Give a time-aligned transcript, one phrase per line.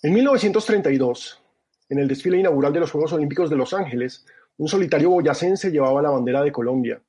[0.00, 1.42] En 1932,
[1.88, 4.24] en el desfile inaugural de los Juegos Olímpicos de Los Ángeles,
[4.56, 7.02] un solitario boyacense llevaba la bandera de Colombia,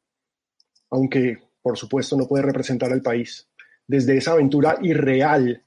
[0.90, 3.48] aunque, por supuesto, no puede representar al país.
[3.86, 5.64] Desde esa aventura irreal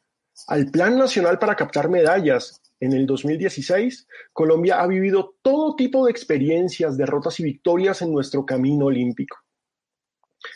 [0.48, 6.10] al Plan Nacional para captar medallas en el 2016, Colombia ha vivido todo tipo de
[6.10, 9.36] experiencias, derrotas y victorias en nuestro camino olímpico.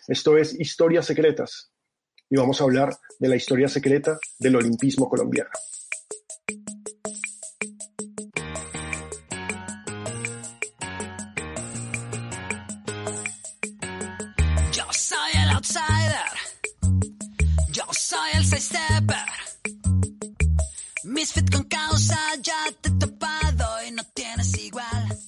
[0.09, 1.71] Esto es Historias Secretas
[2.29, 5.51] y vamos a hablar de la historia secreta del olimpismo colombiano.
[21.03, 25.19] Misfit con causa, ya te topado y no tienes igual.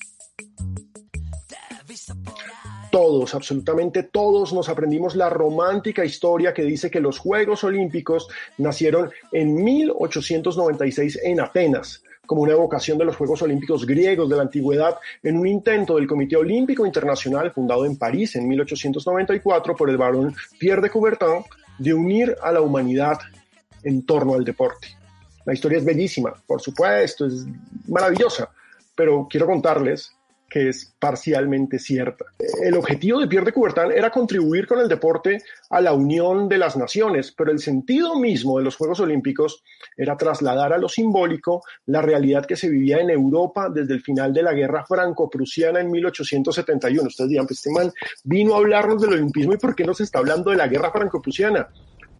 [2.93, 8.29] Todos, absolutamente todos nos aprendimos la romántica historia que dice que los Juegos Olímpicos
[8.59, 14.43] nacieron en 1896 en Atenas, como una evocación de los Juegos Olímpicos griegos de la
[14.43, 19.97] antigüedad en un intento del Comité Olímpico Internacional fundado en París en 1894 por el
[19.97, 21.45] barón Pierre de Coubertin
[21.79, 23.19] de unir a la humanidad
[23.83, 24.89] en torno al deporte.
[25.45, 27.47] La historia es bellísima, por supuesto, es
[27.87, 28.51] maravillosa,
[28.95, 30.15] pero quiero contarles
[30.49, 32.25] que es parcialmente cierta.
[32.63, 36.59] El objetivo de Pierre de Coubertin era contribuir con el deporte a la unión de
[36.59, 39.63] las naciones, pero el sentido mismo de los Juegos Olímpicos
[39.97, 44.33] era trasladar a lo simbólico la realidad que se vivía en Europa desde el final
[44.33, 47.07] de la guerra franco-prusiana en 1871.
[47.07, 47.93] Ustedes dirán, pues este
[48.25, 51.69] vino a hablarnos del olimpismo y por qué nos está hablando de la guerra franco-prusiana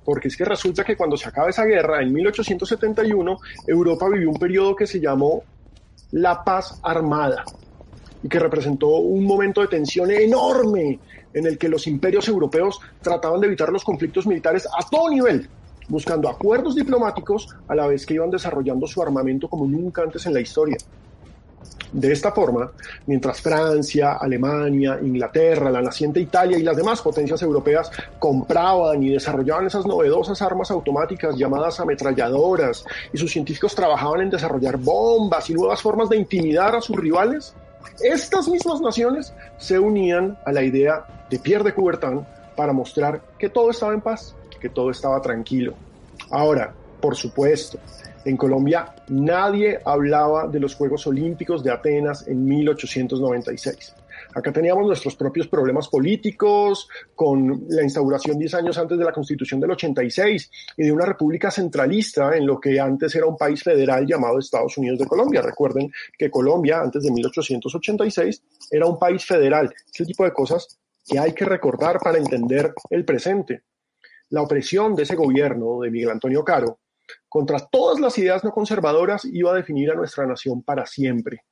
[0.05, 4.39] porque es que resulta que cuando se acaba esa guerra, en 1871, Europa vivió un
[4.39, 5.45] periodo que se llamó
[6.13, 7.45] la paz armada
[8.23, 10.99] y que representó un momento de tensión enorme
[11.35, 15.49] en el que los imperios europeos trataban de evitar los conflictos militares a todo nivel,
[15.89, 20.35] buscando acuerdos diplomáticos a la vez que iban desarrollando su armamento como nunca antes en
[20.35, 20.77] la historia.
[21.93, 22.71] De esta forma,
[23.07, 29.67] mientras Francia, Alemania, Inglaterra, la naciente Italia y las demás potencias europeas compraban y desarrollaban
[29.67, 35.81] esas novedosas armas automáticas llamadas ametralladoras y sus científicos trabajaban en desarrollar bombas y nuevas
[35.81, 37.55] formas de intimidar a sus rivales,
[38.01, 42.27] estas mismas naciones se unían a la idea de Pierre de Coubertin
[42.57, 45.75] para mostrar que todo estaba en paz, que todo estaba tranquilo.
[46.31, 47.79] Ahora, por supuesto,
[48.25, 53.95] en Colombia nadie hablaba de los Juegos Olímpicos de Atenas en 1896.
[54.35, 59.61] Acá teníamos nuestros propios problemas políticos, con la instauración 10 años antes de la Constitución
[59.61, 64.07] del 86 y de una república centralista en lo que antes era un país federal
[64.07, 65.43] llamado Estados Unidos de Colombia.
[65.43, 69.73] Recuerden que Colombia, antes de 1886, era un país federal.
[69.93, 73.63] Ese tipo de cosas que hay que recordar para entender el presente.
[74.31, 76.81] La opresión de ese gobierno de Miguel Antonio Caro
[77.29, 81.45] contra todas las ideas no conservadoras iba a definir a nuestra nación para siempre.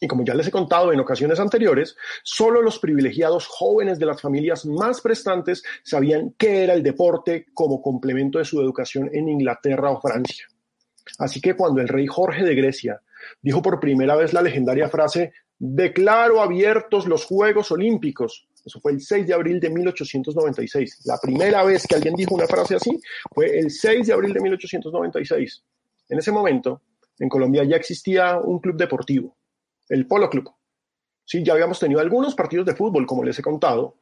[0.00, 4.20] Y como ya les he contado en ocasiones anteriores, solo los privilegiados jóvenes de las
[4.20, 9.90] familias más prestantes sabían qué era el deporte como complemento de su educación en Inglaterra
[9.90, 10.46] o Francia.
[11.18, 13.00] Así que cuando el rey Jorge de Grecia
[13.42, 19.00] dijo por primera vez la legendaria frase, declaro abiertos los Juegos Olímpicos, eso fue el
[19.00, 21.02] 6 de abril de 1896.
[21.06, 23.00] La primera vez que alguien dijo una frase así
[23.34, 25.64] fue el 6 de abril de 1896.
[26.10, 26.82] En ese momento,
[27.18, 29.37] en Colombia ya existía un club deportivo,
[29.88, 30.50] el Polo Club.
[31.24, 33.96] Sí, ya habíamos tenido algunos partidos de fútbol, como les he contado,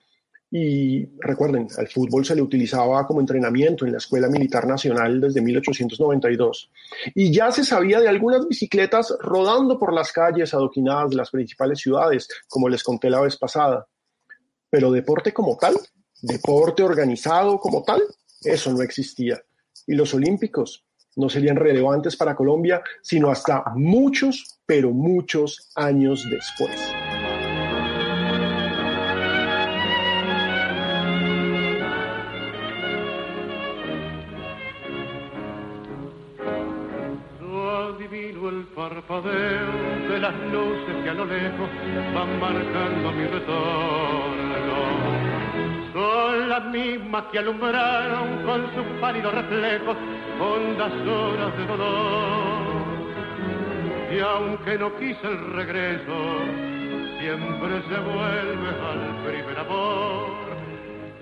[0.50, 5.40] y recuerden, al fútbol se le utilizaba como entrenamiento en la Escuela Militar Nacional desde
[5.40, 6.70] 1892.
[7.14, 11.80] Y ya se sabía de algunas bicicletas rodando por las calles adoquinadas de las principales
[11.80, 13.88] ciudades, como les conté la vez pasada.
[14.70, 15.76] Pero deporte como tal,
[16.22, 18.02] deporte organizado como tal,
[18.42, 19.42] eso no existía.
[19.86, 20.85] Y los Olímpicos
[21.16, 26.95] no serían relevantes para Colombia sino hasta muchos, pero muchos años después.
[47.16, 49.96] Mismas que alumbraron con sus pálidos reflejos
[50.40, 52.86] hondas horas de dolor.
[54.12, 56.14] Y aunque no quise el regreso,
[57.20, 60.46] siempre se vuelve al primer amor.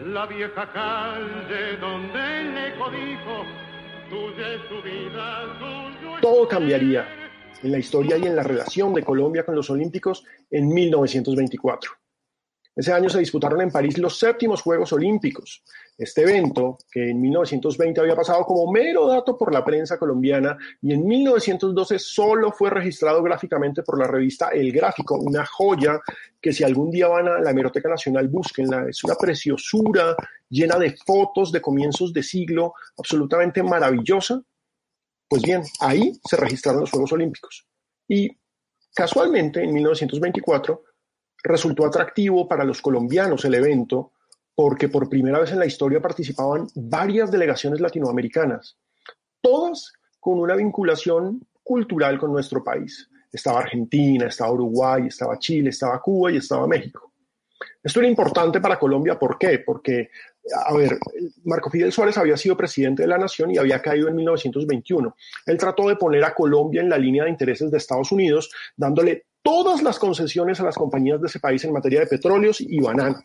[0.07, 3.45] La vieja calle donde el eco dijo,
[4.11, 7.07] tuya es tu vida, tuyo es Todo cambiaría
[7.63, 12.04] en la historia y en la relación de Colombia con los Olímpicos en 1924.
[12.77, 15.63] Ese año se disputaron en París los séptimos Juegos Olímpicos.
[15.97, 20.93] Este evento, que en 1920 había pasado como mero dato por la prensa colombiana y
[20.93, 26.01] en 1912 solo fue registrado gráficamente por la revista El Gráfico, una joya
[26.41, 28.87] que si algún día van a la Hemeroteca Nacional, búsquenla.
[28.89, 30.17] Es una preciosura
[30.49, 34.43] llena de fotos de comienzos de siglo, absolutamente maravillosa.
[35.29, 37.67] Pues bien, ahí se registraron los Juegos Olímpicos.
[38.09, 38.29] Y
[38.95, 40.83] casualmente, en 1924,
[41.45, 44.13] resultó atractivo para los colombianos el evento
[44.55, 48.77] porque por primera vez en la historia participaban varias delegaciones latinoamericanas,
[49.41, 53.09] todas con una vinculación cultural con nuestro país.
[53.31, 57.13] Estaba Argentina, estaba Uruguay, estaba Chile, estaba Cuba y estaba México.
[57.83, 59.59] Esto era importante para Colombia, ¿por qué?
[59.59, 60.09] Porque,
[60.53, 60.99] a ver,
[61.45, 65.17] Marco Fidel Suárez había sido presidente de la nación y había caído en 1921.
[65.47, 69.27] Él trató de poner a Colombia en la línea de intereses de Estados Unidos, dándole
[69.43, 73.23] todas las concesiones a las compañías de ese país en materia de petróleos y banana.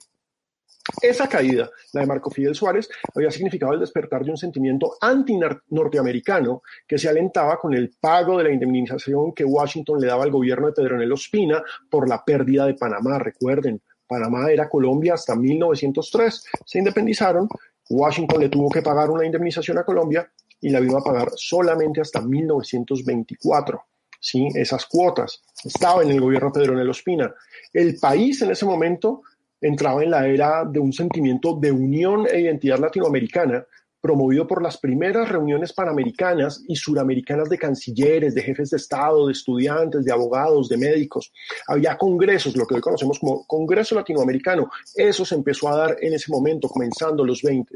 [1.01, 6.63] Esa caída, la de Marco Fidel Suárez, había significado el despertar de un sentimiento anti-norteamericano
[6.87, 10.67] que se alentaba con el pago de la indemnización que Washington le daba al gobierno
[10.67, 13.19] de Pedro Ospina por la pérdida de Panamá.
[13.19, 16.43] Recuerden, Panamá era Colombia hasta 1903.
[16.65, 17.47] Se independizaron,
[17.89, 20.29] Washington le tuvo que pagar una indemnización a Colombia
[20.59, 23.81] y la vino a pagar solamente hasta 1924.
[24.19, 24.47] ¿sí?
[24.55, 25.43] Esas cuotas.
[25.63, 27.33] Estaba en el gobierno Pedro Ospina.
[27.71, 29.21] El país en ese momento
[29.61, 33.63] entraba en la era de un sentimiento de unión e identidad latinoamericana,
[34.01, 39.33] promovido por las primeras reuniones panamericanas y suramericanas de cancilleres, de jefes de Estado, de
[39.33, 41.33] estudiantes, de abogados, de médicos.
[41.67, 44.69] Había congresos, lo que hoy conocemos como Congreso Latinoamericano.
[44.95, 47.75] Eso se empezó a dar en ese momento, comenzando los 20.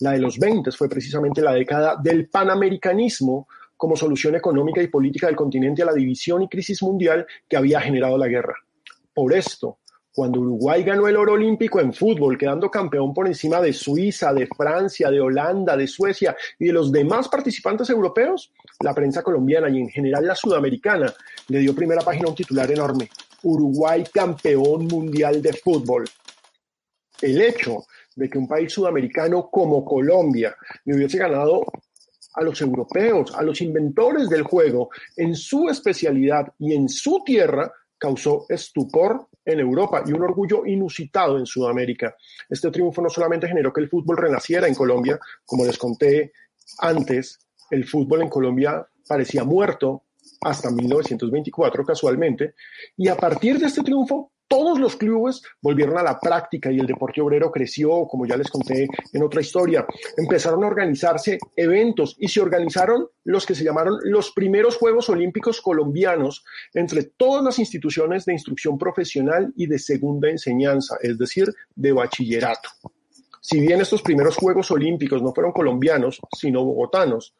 [0.00, 3.46] La de los 20 fue precisamente la década del panamericanismo
[3.76, 7.80] como solución económica y política del continente a la división y crisis mundial que había
[7.80, 8.54] generado la guerra.
[9.12, 9.78] Por esto,
[10.14, 14.46] cuando Uruguay ganó el oro olímpico en fútbol, quedando campeón por encima de Suiza, de
[14.46, 19.80] Francia, de Holanda, de Suecia y de los demás participantes europeos, la prensa colombiana y
[19.80, 21.12] en general la sudamericana
[21.48, 23.10] le dio primera página un titular enorme.
[23.42, 26.04] Uruguay campeón mundial de fútbol.
[27.20, 27.84] El hecho
[28.14, 31.64] de que un país sudamericano como Colombia le hubiese ganado
[32.34, 37.72] a los europeos, a los inventores del juego, en su especialidad y en su tierra,
[37.98, 42.16] causó estupor en Europa y un orgullo inusitado en Sudamérica.
[42.48, 46.32] Este triunfo no solamente generó que el fútbol renaciera en Colombia, como les conté
[46.78, 47.38] antes,
[47.70, 50.04] el fútbol en Colombia parecía muerto
[50.42, 52.54] hasta 1924 casualmente,
[52.96, 56.86] y a partir de este triunfo todos los clubes volvieron a la práctica y el
[56.86, 59.84] deporte obrero creció, como ya les conté en otra historia.
[60.16, 65.60] Empezaron a organizarse eventos y se organizaron los que se llamaron los primeros Juegos Olímpicos
[65.60, 71.90] colombianos entre todas las instituciones de instrucción profesional y de segunda enseñanza, es decir, de
[71.90, 72.68] bachillerato.
[73.40, 77.34] Si bien estos primeros Juegos Olímpicos no fueron colombianos, sino bogotanos,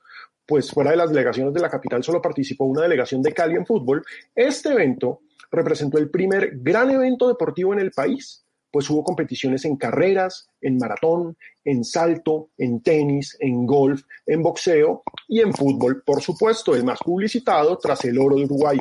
[0.45, 3.65] pues fuera de las delegaciones de la capital solo participó una delegación de Cali en
[3.65, 5.21] fútbol, este evento
[5.51, 10.79] representó el primer gran evento deportivo en el país, pues hubo competiciones en carreras, en
[10.79, 16.83] maratón, en salto, en tenis, en golf, en boxeo y en fútbol, por supuesto, el
[16.83, 18.81] más publicitado tras el oro de Uruguay.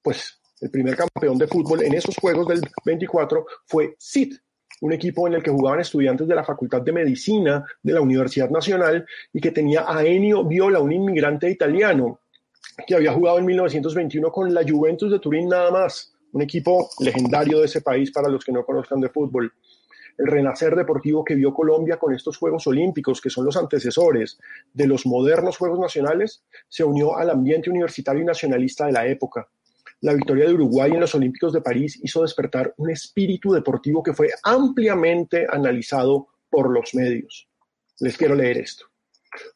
[0.00, 4.34] Pues el primer campeón de fútbol en esos Juegos del 24 fue CID,
[4.82, 8.50] un equipo en el que jugaban estudiantes de la Facultad de Medicina de la Universidad
[8.50, 12.20] Nacional y que tenía a Ennio Viola, un inmigrante italiano,
[12.86, 17.60] que había jugado en 1921 con la Juventus de Turín nada más, un equipo legendario
[17.60, 19.52] de ese país para los que no conozcan de fútbol.
[20.16, 24.38] El renacer deportivo que vio Colombia con estos Juegos Olímpicos, que son los antecesores
[24.72, 29.48] de los modernos Juegos Nacionales, se unió al ambiente universitario y nacionalista de la época.
[30.00, 34.12] La victoria de Uruguay en los Olímpicos de París hizo despertar un espíritu deportivo que
[34.12, 37.48] fue ampliamente analizado por los medios.
[38.00, 38.86] Les quiero leer esto.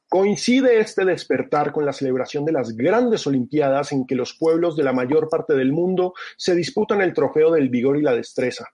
[0.09, 4.85] Coincide este despertar con la celebración de las grandes Olimpiadas en que los pueblos de
[4.85, 8.67] la mayor parte del mundo se disputan el trofeo del vigor y la destreza.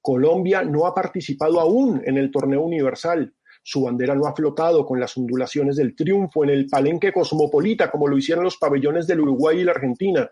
[0.00, 3.34] Colombia no ha participado aún en el torneo universal.
[3.62, 8.08] Su bandera no ha flotado con las ondulaciones del triunfo en el palenque cosmopolita como
[8.08, 10.30] lo hicieron los pabellones del Uruguay y la Argentina.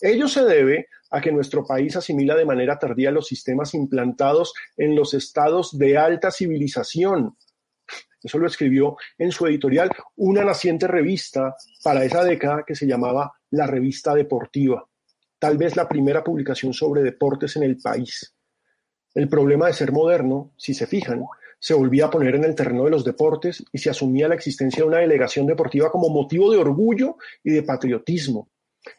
[0.00, 4.94] Ello se debe a que nuestro país asimila de manera tardía los sistemas implantados en
[4.96, 7.36] los estados de alta civilización,
[8.22, 13.32] eso lo escribió en su editorial una naciente revista para esa década que se llamaba
[13.50, 14.86] La Revista Deportiva,
[15.38, 18.34] tal vez la primera publicación sobre deportes en el país.
[19.14, 21.24] El problema de ser moderno, si se fijan,
[21.58, 24.82] se volvía a poner en el terreno de los deportes y se asumía la existencia
[24.82, 28.48] de una delegación deportiva como motivo de orgullo y de patriotismo.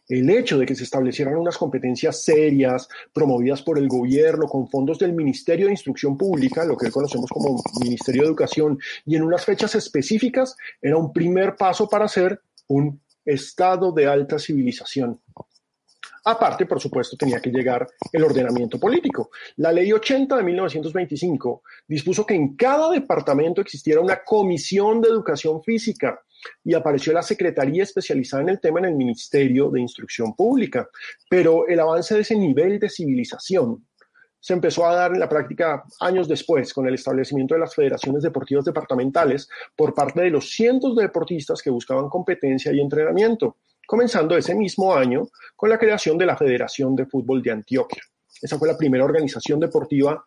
[0.08, 5.00] El hecho de que se establecieran unas competencias serias, promovidas por el gobierno, con fondos
[5.00, 9.24] del Ministerio de Instrucción Pública, lo que hoy conocemos como Ministerio de Educación, y en
[9.24, 15.20] unas fechas específicas, era un primer paso para hacer un estado de alta civilización.
[16.24, 19.32] Aparte, por supuesto, tenía que llegar el ordenamiento político.
[19.56, 25.64] La ley 80 de 1925 dispuso que en cada departamento existiera una comisión de educación
[25.64, 26.22] física
[26.64, 30.90] y apareció la Secretaría especializada en el tema en el Ministerio de Instrucción Pública.
[31.30, 33.86] Pero el avance de ese nivel de civilización
[34.42, 38.24] se empezó a dar en la práctica años después con el establecimiento de las federaciones
[38.24, 44.36] deportivas departamentales por parte de los cientos de deportistas que buscaban competencia y entrenamiento, comenzando
[44.36, 48.02] ese mismo año con la creación de la Federación de Fútbol de Antioquia.
[48.42, 50.24] Esa fue la primera organización deportiva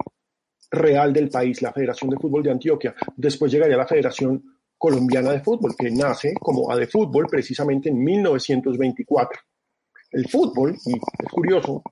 [0.70, 2.94] real del país, la Federación de Fútbol de Antioquia.
[3.16, 4.53] Después llegaría la Federación
[4.84, 9.40] Colombiana de Fútbol, que nace como A de Fútbol precisamente en 1924.
[10.10, 11.82] El fútbol, y es curioso,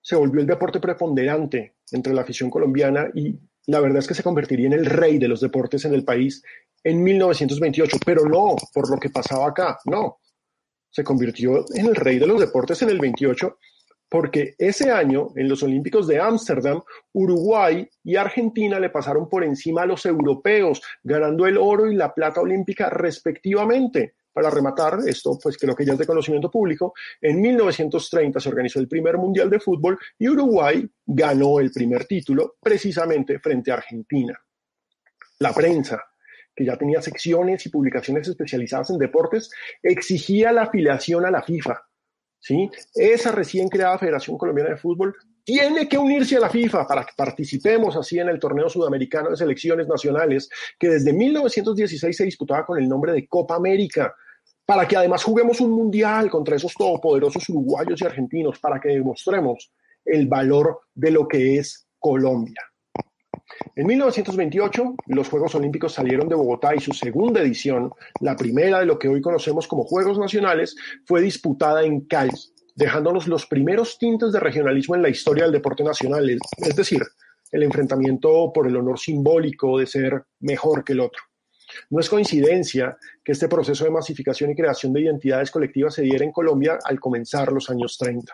[0.00, 4.22] se volvió el deporte preponderante entre la afición colombiana y la verdad es que se
[4.22, 6.42] convertiría en el rey de los deportes en el país
[6.82, 10.20] en 1928, pero no por lo que pasaba acá, no.
[10.88, 13.58] Se convirtió en el rey de los deportes en el 28
[14.12, 16.82] porque ese año, en los Olímpicos de Ámsterdam,
[17.14, 22.12] Uruguay y Argentina le pasaron por encima a los europeos, ganando el oro y la
[22.12, 24.16] plata olímpica respectivamente.
[24.30, 26.92] Para rematar, esto pues creo que ya es de conocimiento público,
[27.22, 32.56] en 1930 se organizó el primer Mundial de Fútbol y Uruguay ganó el primer título
[32.60, 34.38] precisamente frente a Argentina.
[35.38, 36.04] La prensa,
[36.54, 39.50] que ya tenía secciones y publicaciones especializadas en deportes,
[39.82, 41.82] exigía la afiliación a la FIFA
[42.42, 42.68] ¿sí?
[42.94, 47.12] Esa recién creada Federación Colombiana de Fútbol tiene que unirse a la FIFA para que
[47.16, 52.78] participemos así en el torneo sudamericano de selecciones nacionales que desde 1916 se disputaba con
[52.78, 54.14] el nombre de Copa América,
[54.64, 59.72] para que además juguemos un mundial contra esos todopoderosos uruguayos y argentinos, para que demostremos
[60.04, 62.71] el valor de lo que es Colombia.
[63.74, 67.90] En 1928, los Juegos Olímpicos salieron de Bogotá y su segunda edición,
[68.20, 70.76] la primera de lo que hoy conocemos como Juegos Nacionales,
[71.06, 72.32] fue disputada en Cali,
[72.74, 76.28] dejándonos los primeros tintes de regionalismo en la historia del deporte nacional,
[76.58, 77.02] es decir,
[77.50, 81.22] el enfrentamiento por el honor simbólico de ser mejor que el otro.
[81.88, 86.24] No es coincidencia que este proceso de masificación y creación de identidades colectivas se diera
[86.24, 88.32] en Colombia al comenzar los años 30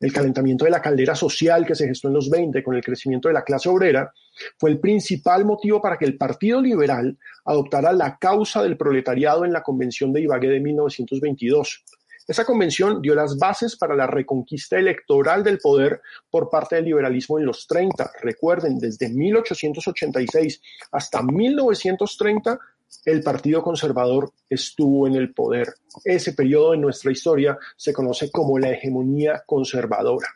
[0.00, 3.28] el calentamiento de la caldera social que se gestó en los 20 con el crecimiento
[3.28, 4.12] de la clase obrera,
[4.58, 9.52] fue el principal motivo para que el Partido Liberal adoptara la causa del proletariado en
[9.52, 11.84] la Convención de Ibagué de 1922.
[12.26, 17.38] Esa convención dio las bases para la reconquista electoral del poder por parte del liberalismo
[17.38, 18.12] en los 30.
[18.22, 22.58] Recuerden, desde 1886 hasta 1930
[23.04, 25.74] el Partido Conservador estuvo en el poder.
[26.04, 30.28] Ese periodo en nuestra historia se conoce como la hegemonía conservadora.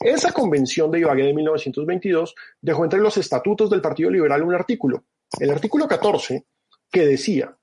[0.00, 5.04] Esa convención de Ibagué de 1922 dejó entre los estatutos del Partido Liberal un artículo,
[5.40, 6.44] el artículo 14,
[6.90, 7.56] que decía,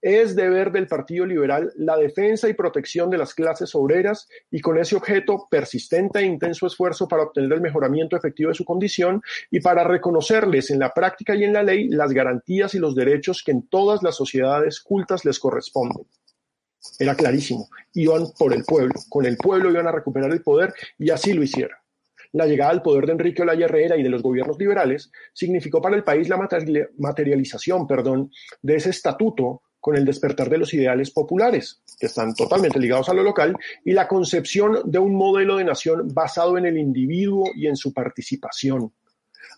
[0.00, 4.78] es deber del Partido Liberal la defensa y protección de las clases obreras y con
[4.78, 9.60] ese objeto persistente e intenso esfuerzo para obtener el mejoramiento efectivo de su condición y
[9.60, 13.52] para reconocerles en la práctica y en la ley las garantías y los derechos que
[13.52, 16.06] en todas las sociedades cultas les corresponden.
[16.98, 21.10] Era clarísimo, iban por el pueblo, con el pueblo iban a recuperar el poder y
[21.10, 21.76] así lo hicieron.
[22.32, 25.96] La llegada al poder de Enrique Olaya Herrera y de los gobiernos liberales significó para
[25.96, 26.38] el país la
[26.98, 32.78] materialización perdón, de ese estatuto con el despertar de los ideales populares, que están totalmente
[32.78, 36.78] ligados a lo local, y la concepción de un modelo de nación basado en el
[36.78, 38.92] individuo y en su participación.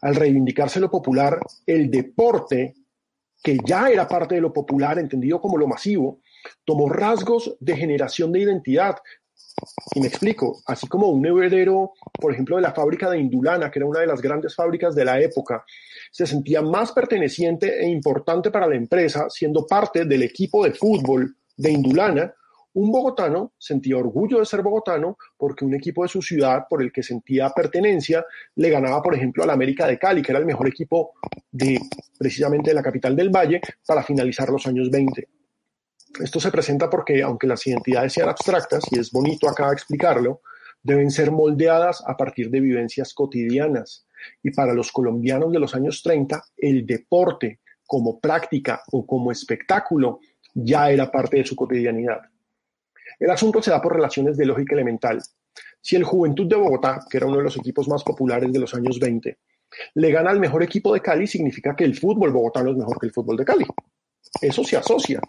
[0.03, 2.75] Al reivindicarse lo popular, el deporte,
[3.43, 6.21] que ya era parte de lo popular, entendido como lo masivo,
[6.65, 8.97] tomó rasgos de generación de identidad,
[9.95, 13.79] y me explico, así como un heredero, por ejemplo, de la fábrica de Indulana, que
[13.79, 15.65] era una de las grandes fábricas de la época,
[16.11, 21.37] se sentía más perteneciente e importante para la empresa siendo parte del equipo de fútbol
[21.57, 22.35] de Indulana,
[22.73, 26.93] un bogotano sentía orgullo de ser bogotano porque un equipo de su ciudad por el
[26.93, 30.69] que sentía pertenencia le ganaba, por ejemplo, al América de Cali, que era el mejor
[30.69, 31.15] equipo
[31.51, 31.81] de
[32.17, 35.40] precisamente de la capital del Valle para finalizar los años 20.
[36.19, 40.41] Esto se presenta porque, aunque las identidades sean abstractas, y es bonito acá explicarlo,
[40.83, 44.07] deben ser moldeadas a partir de vivencias cotidianas.
[44.43, 50.21] Y para los colombianos de los años 30, el deporte como práctica o como espectáculo
[50.55, 52.21] ya era parte de su cotidianidad.
[53.19, 55.21] El asunto se da por relaciones de lógica elemental.
[55.81, 58.75] Si el Juventud de Bogotá, que era uno de los equipos más populares de los
[58.75, 59.39] años 20,
[59.95, 63.07] le gana al mejor equipo de Cali, significa que el fútbol bogotano es mejor que
[63.07, 63.67] el fútbol de Cali.
[64.41, 65.21] Eso se asocia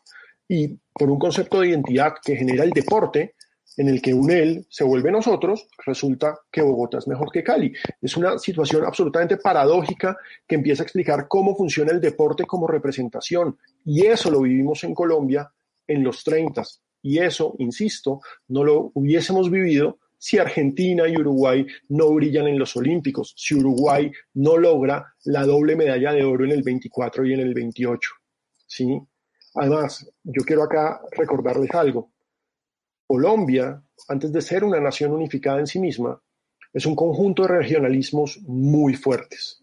[0.53, 3.35] y por un concepto de identidad que genera el deporte,
[3.77, 7.71] en el que un él se vuelve nosotros, resulta que Bogotá es mejor que Cali.
[8.01, 13.57] Es una situación absolutamente paradójica que empieza a explicar cómo funciona el deporte como representación.
[13.85, 15.49] Y eso lo vivimos en Colombia
[15.87, 16.63] en los 30.
[17.01, 22.75] Y eso, insisto, no lo hubiésemos vivido si Argentina y Uruguay no brillan en los
[22.75, 27.39] Olímpicos, si Uruguay no logra la doble medalla de oro en el 24 y en
[27.39, 28.09] el 28.
[28.67, 29.01] ¿sí?
[29.55, 32.11] Además, yo quiero acá recordarles algo.
[33.05, 36.21] Colombia, antes de ser una nación unificada en sí misma,
[36.73, 39.61] es un conjunto de regionalismos muy fuertes.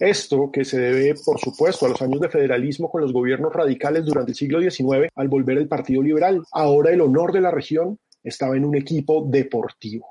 [0.00, 4.04] Esto que se debe, por supuesto, a los años de federalismo con los gobiernos radicales
[4.04, 6.42] durante el siglo XIX al volver el Partido Liberal.
[6.50, 10.06] Ahora el honor de la región estaba en un equipo deportivo.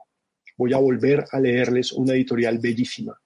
[0.57, 3.20] Voy a volver a leerles una editorial bellísima.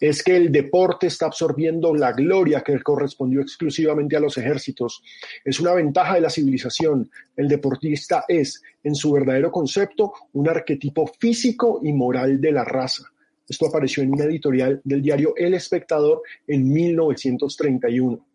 [0.00, 5.02] Es que el deporte está absorbiendo la gloria que correspondió exclusivamente a los ejércitos.
[5.44, 7.10] Es una ventaja de la civilización.
[7.36, 13.04] El deportista es, en su verdadero concepto, un arquetipo físico y moral de la raza.
[13.46, 18.26] Esto apareció en una editorial del diario El Espectador en 1931.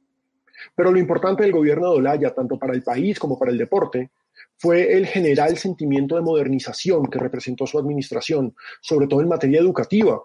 [0.75, 4.11] Pero lo importante del gobierno de Olaya, tanto para el país como para el deporte,
[4.57, 10.21] fue el general sentimiento de modernización que representó su administración, sobre todo en materia educativa,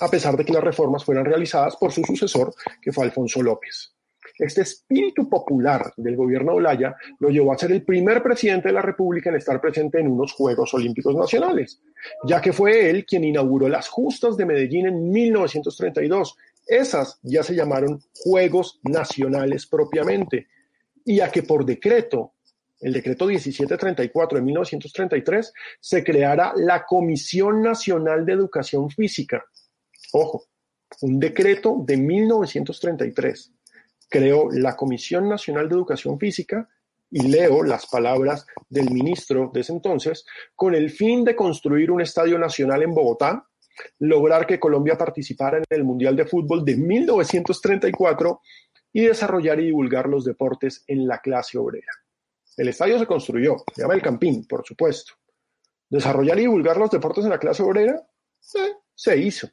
[0.00, 3.94] a pesar de que las reformas fueran realizadas por su sucesor, que fue Alfonso López.
[4.38, 8.74] Este espíritu popular del gobierno de Olaya lo llevó a ser el primer presidente de
[8.74, 11.80] la República en estar presente en unos Juegos Olímpicos Nacionales,
[12.24, 16.36] ya que fue él quien inauguró las justas de Medellín en 1932.
[16.66, 20.48] Esas ya se llamaron Juegos Nacionales propiamente,
[21.04, 22.32] y a que por decreto
[22.82, 29.44] el decreto 1734 de 1933, se creara la Comisión Nacional de Educación Física.
[30.12, 30.44] Ojo,
[31.00, 33.52] un decreto de 1933
[34.08, 36.68] creó la Comisión Nacional de Educación Física
[37.10, 42.00] y leo las palabras del ministro de ese entonces, con el fin de construir un
[42.00, 43.48] estadio nacional en Bogotá,
[43.98, 48.40] lograr que Colombia participara en el Mundial de Fútbol de 1934
[48.92, 51.92] y desarrollar y divulgar los deportes en la clase obrera.
[52.56, 55.14] El estadio se construyó, se llama el Campín, por supuesto.
[55.88, 59.48] Desarrollar y divulgar los deportes en la clase obrera, eh, se hizo.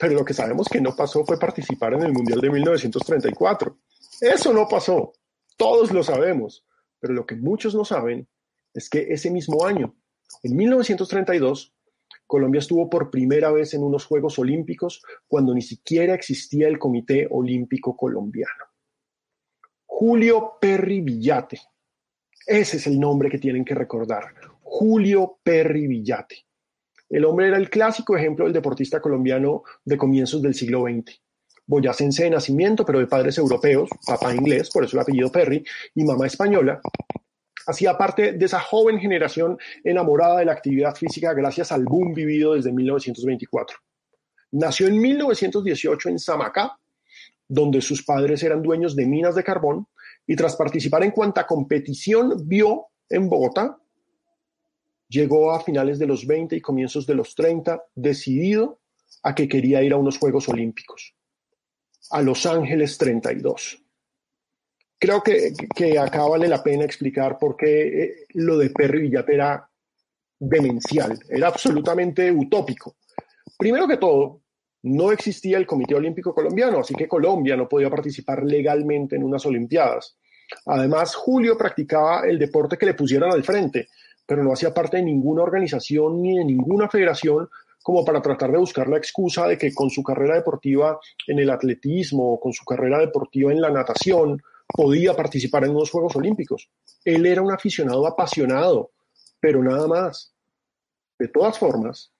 [0.00, 3.78] Pero lo que sabemos que no pasó fue participar en el Mundial de 1934.
[4.22, 5.12] Eso no pasó.
[5.58, 6.64] Todos lo sabemos.
[6.98, 8.26] Pero lo que muchos no saben
[8.72, 9.94] es que ese mismo año,
[10.42, 11.74] en 1932,
[12.26, 17.28] Colombia estuvo por primera vez en unos Juegos Olímpicos cuando ni siquiera existía el Comité
[17.30, 18.64] Olímpico Colombiano.
[19.84, 21.60] Julio Perry Villate,
[22.46, 24.34] ese es el nombre que tienen que recordar.
[24.62, 26.46] Julio Perry Villate.
[27.10, 31.20] El hombre era el clásico ejemplo del deportista colombiano de comienzos del siglo XX.
[31.66, 35.64] Boyacense de nacimiento, pero de padres europeos, papá inglés, por eso el apellido Perry,
[35.96, 36.80] y mamá española,
[37.66, 42.54] hacía parte de esa joven generación enamorada de la actividad física gracias al boom vivido
[42.54, 43.76] desde 1924.
[44.52, 46.78] Nació en 1918 en Samacá,
[47.48, 49.88] donde sus padres eran dueños de minas de carbón,
[50.28, 53.76] y tras participar en cuanta competición vio en Bogotá,
[55.10, 58.80] llegó a finales de los 20 y comienzos de los 30 decidido
[59.24, 61.14] a que quería ir a unos Juegos Olímpicos,
[62.10, 63.82] a Los Ángeles 32.
[64.98, 69.34] Creo que, que acá vale la pena explicar por qué eh, lo de Perry Villate
[69.34, 69.68] era
[70.38, 72.96] demencial, era absolutamente utópico.
[73.58, 74.42] Primero que todo,
[74.82, 79.44] no existía el Comité Olímpico Colombiano, así que Colombia no podía participar legalmente en unas
[79.44, 80.16] Olimpiadas.
[80.66, 83.88] Además, Julio practicaba el deporte que le pusieran al frente,
[84.30, 87.48] pero no hacía parte de ninguna organización ni de ninguna federación
[87.82, 91.50] como para tratar de buscar la excusa de que con su carrera deportiva en el
[91.50, 96.70] atletismo o con su carrera deportiva en la natación podía participar en unos Juegos Olímpicos.
[97.04, 98.92] Él era un aficionado apasionado,
[99.40, 100.32] pero nada más.
[101.18, 102.12] De todas formas,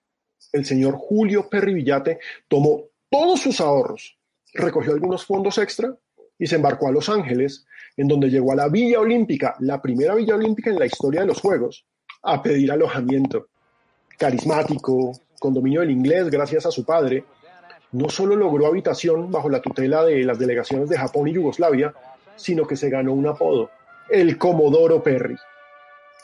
[0.51, 2.19] el señor Julio Perry Villate
[2.49, 4.19] tomó todos sus ahorros,
[4.53, 5.95] recogió algunos fondos extra
[6.37, 10.13] y se embarcó a Los Ángeles, en donde llegó a la Villa Olímpica, la primera
[10.15, 11.85] Villa Olímpica en la historia de los Juegos,
[12.23, 13.47] a pedir alojamiento.
[14.17, 17.23] Carismático, con dominio del inglés gracias a su padre,
[17.93, 21.93] no solo logró habitación bajo la tutela de las delegaciones de Japón y Yugoslavia,
[22.35, 23.69] sino que se ganó un apodo,
[24.09, 25.35] el Comodoro Perry.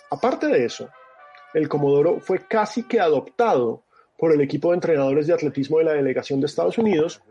[0.09, 0.89] Aparte de eso,
[1.53, 3.83] el Comodoro fue casi que adoptado
[4.17, 7.21] por el equipo de entrenadores de atletismo de la delegación de Estados Unidos,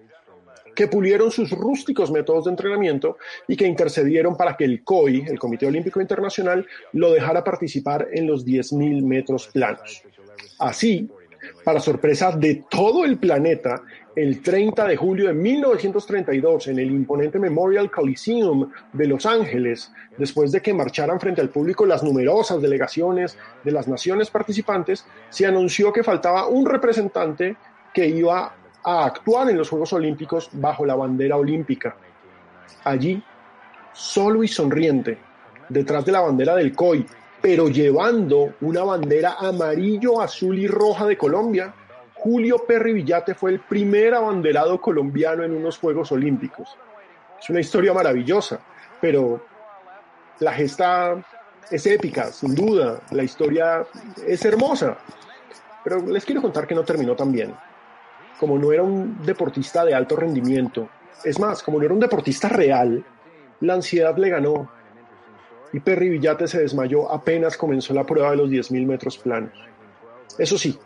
[0.76, 3.16] que pulieron sus rústicos métodos de entrenamiento
[3.48, 8.26] y que intercedieron para que el COI, el Comité Olímpico Internacional, lo dejara participar en
[8.26, 10.02] los 10.000 metros planos.
[10.58, 11.10] Así,
[11.64, 13.82] Para sorpresa de todo el planeta,
[14.16, 20.50] el 30 de julio de 1932, en el imponente Memorial Coliseum de Los Ángeles, después
[20.50, 25.92] de que marcharan frente al público las numerosas delegaciones de las naciones participantes, se anunció
[25.92, 27.56] que faltaba un representante
[27.94, 28.54] que iba
[28.87, 31.96] a actuar en los Juegos Olímpicos bajo la bandera olímpica.
[32.85, 33.20] Allí,
[33.92, 35.18] solo y sonriente,
[35.68, 37.05] detrás de la bandera del COI,
[37.42, 41.75] pero llevando una bandera amarillo, azul y roja de Colombia,
[42.14, 46.77] Julio Perry Villate fue el primer abanderado colombiano en unos Juegos Olímpicos.
[47.40, 48.61] Es una historia maravillosa,
[49.01, 49.44] pero
[50.38, 51.16] la gesta
[51.68, 53.85] es épica, sin duda, la historia
[54.25, 54.96] es hermosa.
[55.83, 57.53] Pero les quiero contar que no terminó tan bien.
[58.38, 60.88] Como no era un deportista de alto rendimiento,
[61.25, 63.05] es más, como no era un deportista real,
[63.61, 64.70] la ansiedad le ganó
[65.72, 69.53] y Perry Villate se desmayó apenas comenzó la prueba de los 10.000 metros planos.
[70.38, 70.79] Eso sí,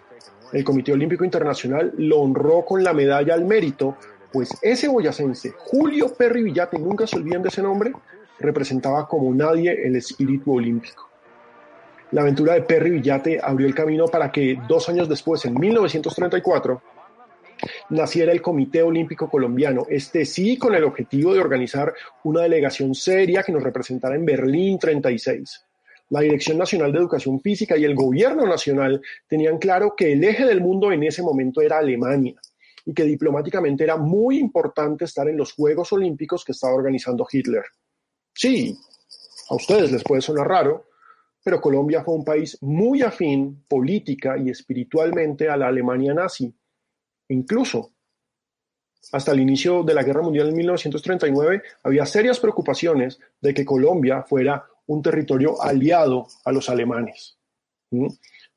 [0.53, 3.97] el Comité Olímpico Internacional lo honró con la medalla al mérito,
[4.33, 7.93] pues ese boyacense, Julio Perry Villate, nunca se olviden de ese nombre,
[8.39, 11.09] representaba como nadie el espíritu olímpico.
[12.13, 16.83] La aventura de Perry Villate abrió el camino para que dos años después, en 1934,
[17.91, 21.93] naciera el Comité Olímpico Colombiano, este sí con el objetivo de organizar
[22.25, 25.67] una delegación seria que nos representara en Berlín 36.
[26.11, 30.45] La Dirección Nacional de Educación Física y el Gobierno Nacional tenían claro que el eje
[30.45, 32.35] del mundo en ese momento era Alemania
[32.85, 37.65] y que diplomáticamente era muy importante estar en los Juegos Olímpicos que estaba organizando Hitler.
[38.35, 38.77] Sí,
[39.51, 40.87] a ustedes les puede sonar raro,
[41.45, 46.53] pero Colombia fue un país muy afín política y espiritualmente a la Alemania nazi
[47.31, 47.93] Incluso
[49.13, 54.23] hasta el inicio de la Guerra Mundial en 1939 había serias preocupaciones de que Colombia
[54.23, 57.39] fuera un territorio aliado a los alemanes.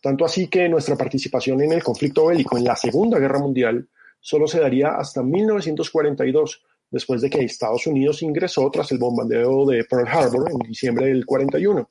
[0.01, 3.87] Tanto así que nuestra participación en el conflicto bélico en la Segunda Guerra Mundial
[4.19, 9.83] solo se daría hasta 1942, después de que Estados Unidos ingresó tras el bombardeo de
[9.85, 11.89] Pearl Harbor en diciembre del 41.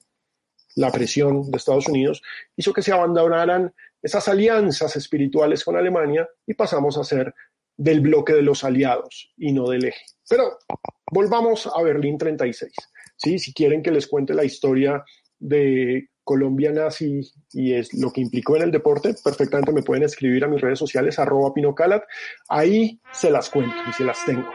[0.76, 2.22] La presión de Estados Unidos
[2.56, 7.32] hizo que se abandonaran esas alianzas espirituales con Alemania y pasamos a ser
[7.76, 10.04] del bloque de los aliados y no del eje.
[10.28, 10.58] Pero
[11.10, 12.72] volvamos a Berlín 36.
[13.16, 13.38] ¿sí?
[13.38, 15.04] Si quieren que les cuente la historia
[15.38, 17.20] de Colombia nazi
[17.52, 20.78] y es lo que implicó en el deporte, perfectamente me pueden escribir a mis redes
[20.78, 22.02] sociales, arroba pinocalat.
[22.48, 24.48] Ahí se las cuento y se las tengo.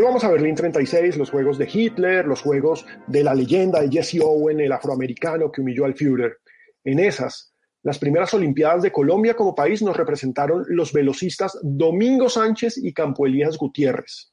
[0.00, 4.22] Volvamos a Berlín 36, los juegos de Hitler, los juegos de la leyenda de Jesse
[4.22, 6.38] Owen, el afroamericano que humilló al Führer.
[6.82, 12.78] En esas, las primeras Olimpiadas de Colombia como país nos representaron los velocistas Domingo Sánchez
[12.78, 14.32] y Campo Elías Gutiérrez.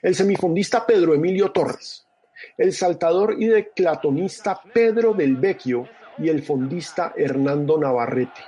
[0.00, 2.06] El semifondista Pedro Emilio Torres,
[2.56, 8.42] el saltador y declatonista Pedro del Vecchio y el fondista Hernando Navarrete.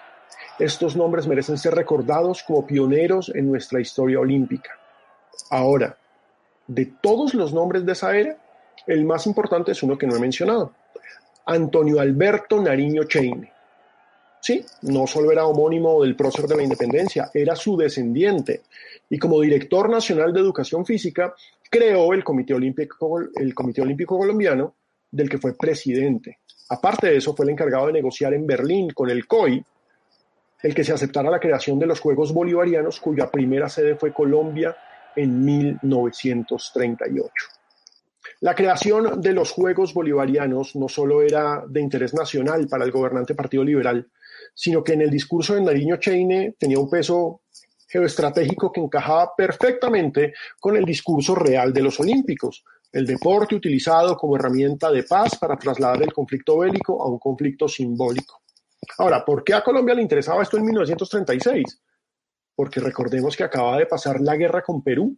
[0.61, 4.86] Estos nombres merecen ser recordados como pioneros en nuestra historia olímpica.
[5.51, 5.97] Ahora,
[6.67, 8.37] de todos los nombres de esa era,
[8.87, 10.73] el más importante es uno que no he mencionado.
[11.47, 13.53] Antonio Alberto Nariño Cheine.
[14.41, 18.63] Sí, no solo era homónimo del prócer de la independencia, era su descendiente.
[19.11, 21.35] Y como director nacional de educación física,
[21.71, 24.75] creó el Comité Olímpico, el Comité Olímpico Colombiano,
[25.11, 26.39] del que fue presidente.
[26.69, 29.65] Aparte de eso, fue el encargado de negociar en Berlín con el COI
[30.63, 34.77] el que se aceptara la creación de los Juegos Bolivarianos, cuya primera sede fue Colombia
[35.17, 37.33] en 1938.
[38.41, 43.35] La creación de los Juegos Bolivarianos no solo era de interés nacional para el gobernante
[43.35, 44.07] Partido Liberal,
[44.55, 47.41] sino que en el discurso de Nariño Cheine tenía un peso
[47.89, 54.37] geoestratégico que encajaba perfectamente con el discurso real de los olímpicos, el deporte utilizado como
[54.37, 58.43] herramienta de paz para trasladar el conflicto bélico a un conflicto simbólico.
[58.99, 61.81] Ahora, ¿por qué a Colombia le interesaba esto en 1936?
[62.57, 65.17] Porque recordemos que acaba de pasar la guerra con Perú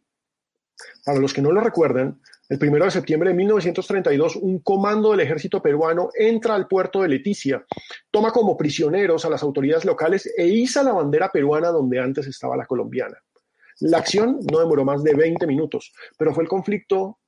[1.04, 5.20] Para los que no lo recuerdan, el 1 de septiembre de 1932, un comando del
[5.20, 7.64] ejército peruano entra al puerto de Leticia,
[8.10, 12.56] toma como prisioneros a las autoridades locales e iza la bandera peruana donde antes estaba
[12.56, 13.16] la colombiana.
[13.80, 17.18] La acción no demoró más de 20 minutos, pero fue el conflicto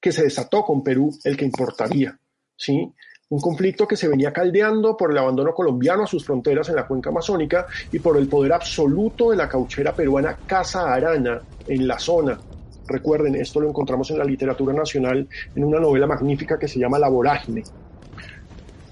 [0.00, 2.18] que se desató con Perú el que importaría.
[2.56, 2.92] ¿sí?
[3.30, 6.86] Un conflicto que se venía caldeando por el abandono colombiano a sus fronteras en la
[6.86, 11.98] cuenca amazónica y por el poder absoluto de la cauchera peruana Casa Arana en la
[11.98, 12.38] zona,
[12.88, 16.98] Recuerden, esto lo encontramos en la literatura nacional en una novela magnífica que se llama
[16.98, 17.62] La vorágine.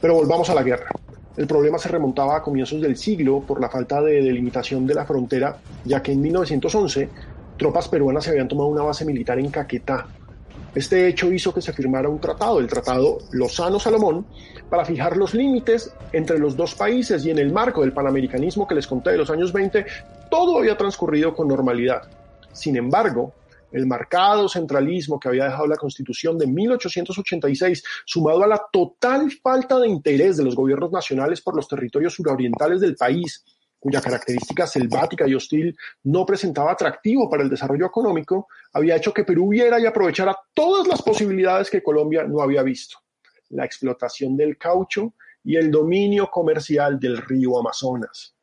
[0.01, 0.90] Pero volvamos a la guerra.
[1.35, 5.07] El problema se remontaba a comienzos del siglo por la falta de delimitación de la
[5.07, 7.09] frontera, ya que en 1911
[7.57, 10.07] tropas peruanas se habían tomado una base militar en Caquetá.
[10.76, 14.26] Este hecho hizo que se firmara un tratado, el Tratado Lozano-Salomón,
[14.68, 18.74] para fijar los límites entre los dos países y en el marco del panamericanismo que
[18.74, 19.86] les conté de los años 20,
[20.30, 22.02] todo había transcurrido con normalidad.
[22.52, 23.32] Sin embargo,
[23.72, 29.78] el marcado centralismo que había dejado la Constitución de 1886, sumado a la total falta
[29.78, 33.42] de interés de los gobiernos nacionales por los territorios surorientales del país,
[33.87, 39.22] cuya característica selvática y hostil no presentaba atractivo para el desarrollo económico, había hecho que
[39.22, 42.99] Perú viera y aprovechara todas las posibilidades que Colombia no había visto.
[43.51, 48.35] La explotación del caucho y el dominio comercial del río Amazonas.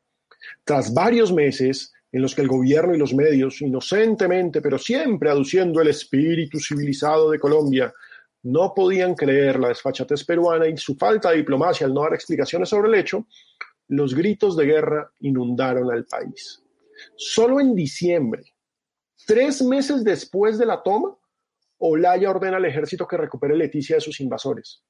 [0.64, 5.82] Tras varios meses, en los que el gobierno y los medios, inocentemente, pero siempre aduciendo
[5.82, 7.92] el espíritu civilizado de Colombia,
[8.44, 12.70] no podían creer la desfachatez peruana y su falta de diplomacia al no dar explicaciones
[12.70, 13.26] sobre el hecho,
[13.88, 16.62] los gritos de guerra inundaron al país.
[17.16, 18.44] Solo en diciembre,
[19.26, 21.16] tres meses después de la toma,
[21.78, 24.82] Olaya ordena al ejército que recupere Leticia de sus invasores.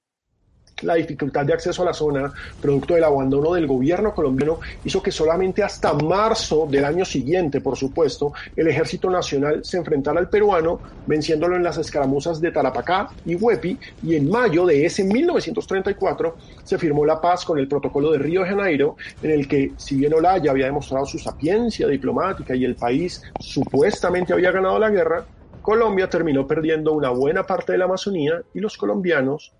[0.82, 5.12] La dificultad de acceso a la zona, producto del abandono del gobierno colombiano, hizo que
[5.12, 10.80] solamente hasta marzo del año siguiente, por supuesto, el ejército nacional se enfrentara al peruano,
[11.06, 16.78] venciéndolo en las escaramuzas de Tarapacá y Huepi, y en mayo de ese 1934 se
[16.78, 20.14] firmó la paz con el protocolo de Río de Janeiro, en el que, si bien
[20.14, 25.24] Olaya había demostrado su sapiencia diplomática y el país supuestamente había ganado la guerra,
[25.62, 29.52] Colombia terminó perdiendo una buena parte de la Amazonía y los colombianos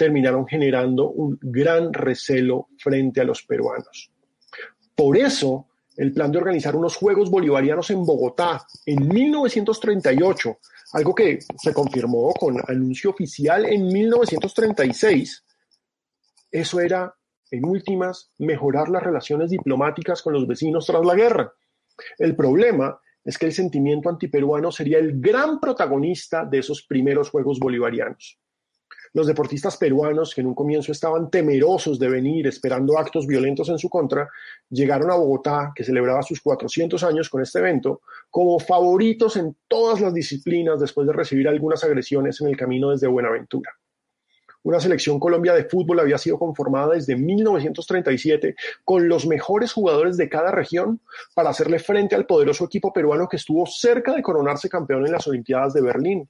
[0.00, 4.10] terminaron generando un gran recelo frente a los peruanos.
[4.96, 10.58] Por eso, el plan de organizar unos Juegos Bolivarianos en Bogotá en 1938,
[10.94, 15.44] algo que se confirmó con anuncio oficial en 1936,
[16.50, 17.14] eso era,
[17.50, 21.52] en últimas, mejorar las relaciones diplomáticas con los vecinos tras la guerra.
[22.16, 27.58] El problema es que el sentimiento antiperuano sería el gran protagonista de esos primeros Juegos
[27.58, 28.40] Bolivarianos.
[29.12, 33.78] Los deportistas peruanos, que en un comienzo estaban temerosos de venir esperando actos violentos en
[33.78, 34.28] su contra,
[34.68, 40.00] llegaron a Bogotá, que celebraba sus 400 años con este evento, como favoritos en todas
[40.00, 43.72] las disciplinas después de recibir algunas agresiones en el camino desde Buenaventura.
[44.62, 50.28] Una selección Colombia de fútbol había sido conformada desde 1937 con los mejores jugadores de
[50.28, 51.00] cada región
[51.34, 55.26] para hacerle frente al poderoso equipo peruano que estuvo cerca de coronarse campeón en las
[55.26, 56.28] Olimpiadas de Berlín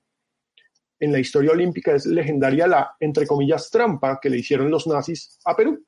[1.01, 5.39] en la historia olímpica es legendaria la, entre comillas, trampa que le hicieron los nazis
[5.45, 5.85] a Perú.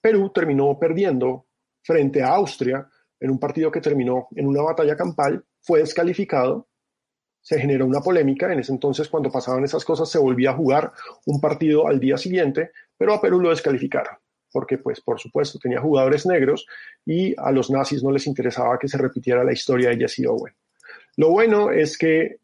[0.00, 1.46] Perú terminó perdiendo
[1.82, 6.68] frente a Austria en un partido que terminó en una batalla campal, fue descalificado,
[7.42, 10.92] se generó una polémica, en ese entonces cuando pasaban esas cosas se volvía a jugar
[11.26, 14.14] un partido al día siguiente, pero a Perú lo descalificaron,
[14.52, 16.66] porque pues por supuesto tenía jugadores negros
[17.04, 20.54] y a los nazis no les interesaba que se repitiera la historia de Jesse Owen.
[21.16, 22.38] Lo bueno es que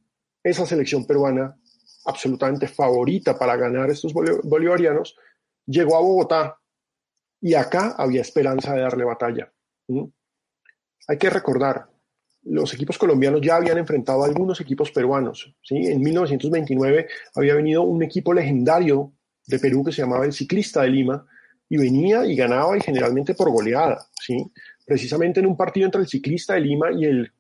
[0.51, 1.57] esa selección peruana,
[2.05, 5.17] absolutamente favorita para ganar estos bolivarianos,
[5.67, 6.59] llegó a Bogotá
[7.41, 9.53] y acá había esperanza de darle batalla.
[11.09, 11.89] Hay que recordar,
[12.45, 15.53] los equipos colombianos ya habían enfrentado a algunos equipos peruanos.
[15.63, 15.77] ¿sí?
[15.87, 19.13] En 1929 había venido un equipo legendario
[19.47, 21.27] de Perú que se llamaba el Ciclista de Lima
[21.69, 24.07] y venía y ganaba y generalmente por goleada.
[24.21, 24.45] ¿sí?
[24.85, 27.33] Precisamente en un partido entre el Ciclista de Lima y el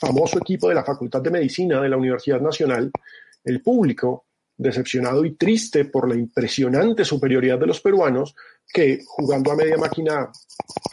[0.00, 2.90] famoso equipo de la Facultad de Medicina de la Universidad Nacional,
[3.44, 4.24] el público,
[4.56, 8.34] decepcionado y triste por la impresionante superioridad de los peruanos,
[8.72, 10.30] que jugando a media máquina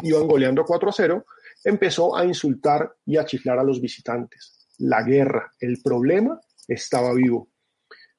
[0.04, 1.26] iban goleando 4 a 0,
[1.64, 4.68] empezó a insultar y a chiflar a los visitantes.
[4.80, 7.50] La guerra, el problema, estaba vivo.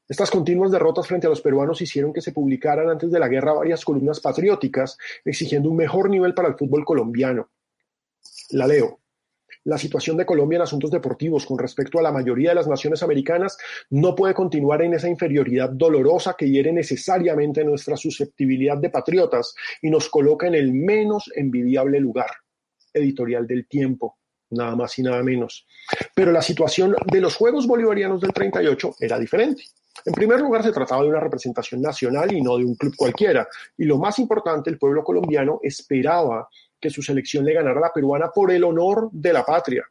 [0.08, 3.52] Estas continuas derrotas frente a los peruanos hicieron que se publicaran antes de la guerra
[3.52, 7.50] varias columnas patrióticas exigiendo un mejor nivel para el fútbol colombiano.
[8.50, 8.97] La leo.
[9.68, 13.02] La situación de Colombia en asuntos deportivos con respecto a la mayoría de las naciones
[13.02, 13.58] americanas
[13.90, 19.90] no puede continuar en esa inferioridad dolorosa que hiere necesariamente nuestra susceptibilidad de patriotas y
[19.90, 22.30] nos coloca en el menos envidiable lugar.
[22.94, 24.16] Editorial del Tiempo,
[24.52, 25.66] nada más y nada menos.
[26.14, 29.64] Pero la situación de los Juegos Bolivarianos del 38 era diferente.
[30.06, 33.46] En primer lugar, se trataba de una representación nacional y no de un club cualquiera.
[33.76, 36.48] Y lo más importante, el pueblo colombiano esperaba
[36.80, 39.84] que su selección le ganara a la peruana por el honor de la patria.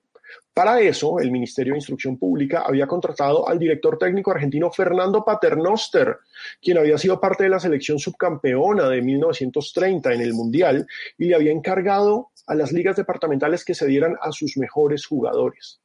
[0.54, 6.18] Para eso, el Ministerio de Instrucción Pública había contratado al director técnico argentino Fernando Paternoster,
[6.62, 11.36] quien había sido parte de la selección subcampeona de 1930 en el Mundial y le
[11.36, 15.80] había encargado a las ligas departamentales que se dieran a sus mejores jugadores.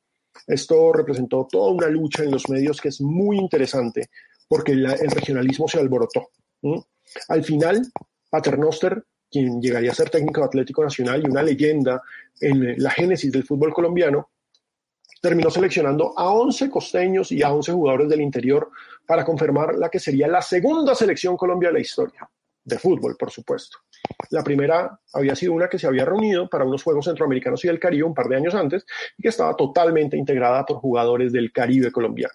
[0.47, 4.09] Esto representó toda una lucha en los medios que es muy interesante
[4.49, 6.31] porque el regionalismo se alborotó.
[7.29, 7.83] Al final,
[8.31, 12.03] Paternoster, quien llegaría a ser técnico de Atlético Nacional y una leyenda
[12.41, 14.31] en la génesis del fútbol colombiano,
[15.21, 18.71] terminó seleccionando a 11 costeños y a 11 jugadores del interior
[19.07, 22.29] para confirmar la que sería la segunda selección Colombia de la historia,
[22.65, 23.79] de fútbol, por supuesto.
[24.31, 27.79] La primera había sido una que se había reunido para unos Juegos Centroamericanos y del
[27.79, 28.85] Caribe un par de años antes
[29.17, 32.35] y que estaba totalmente integrada por jugadores del Caribe colombiano.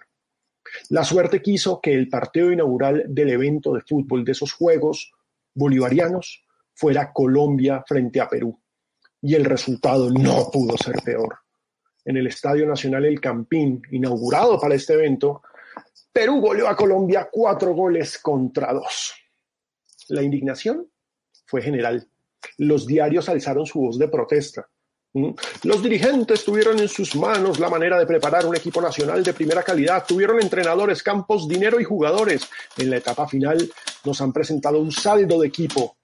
[0.89, 5.11] La suerte quiso que el partido inaugural del evento de fútbol de esos Juegos
[5.53, 6.46] bolivarianos
[6.77, 8.57] fuera Colombia frente a Perú.
[9.21, 11.39] Y el resultado no pudo ser peor.
[12.05, 15.41] En el Estadio Nacional El Campín, inaugurado para este evento,
[16.13, 19.13] Perú goleó a Colombia cuatro goles contra dos.
[20.09, 20.87] La indignación
[21.45, 22.07] fue general.
[22.59, 24.69] Los diarios alzaron su voz de protesta.
[25.13, 25.31] ¿Mm?
[25.63, 29.63] Los dirigentes tuvieron en sus manos la manera de preparar un equipo nacional de primera
[29.63, 32.47] calidad, tuvieron entrenadores, campos, dinero y jugadores.
[32.77, 33.69] En la etapa final
[34.05, 35.97] nos han presentado un saldo de equipo.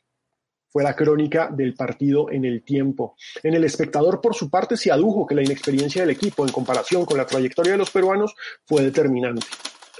[0.73, 3.15] Fue la crónica del partido en el tiempo.
[3.43, 7.05] En el espectador, por su parte, se adujo que la inexperiencia del equipo en comparación
[7.05, 8.33] con la trayectoria de los peruanos
[8.65, 9.45] fue determinante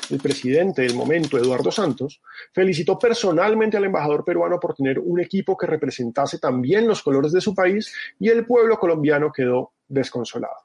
[0.09, 2.21] el presidente del momento, Eduardo Santos,
[2.53, 7.41] felicitó personalmente al embajador peruano por tener un equipo que representase también los colores de
[7.41, 10.57] su país y el pueblo colombiano quedó desconsolado.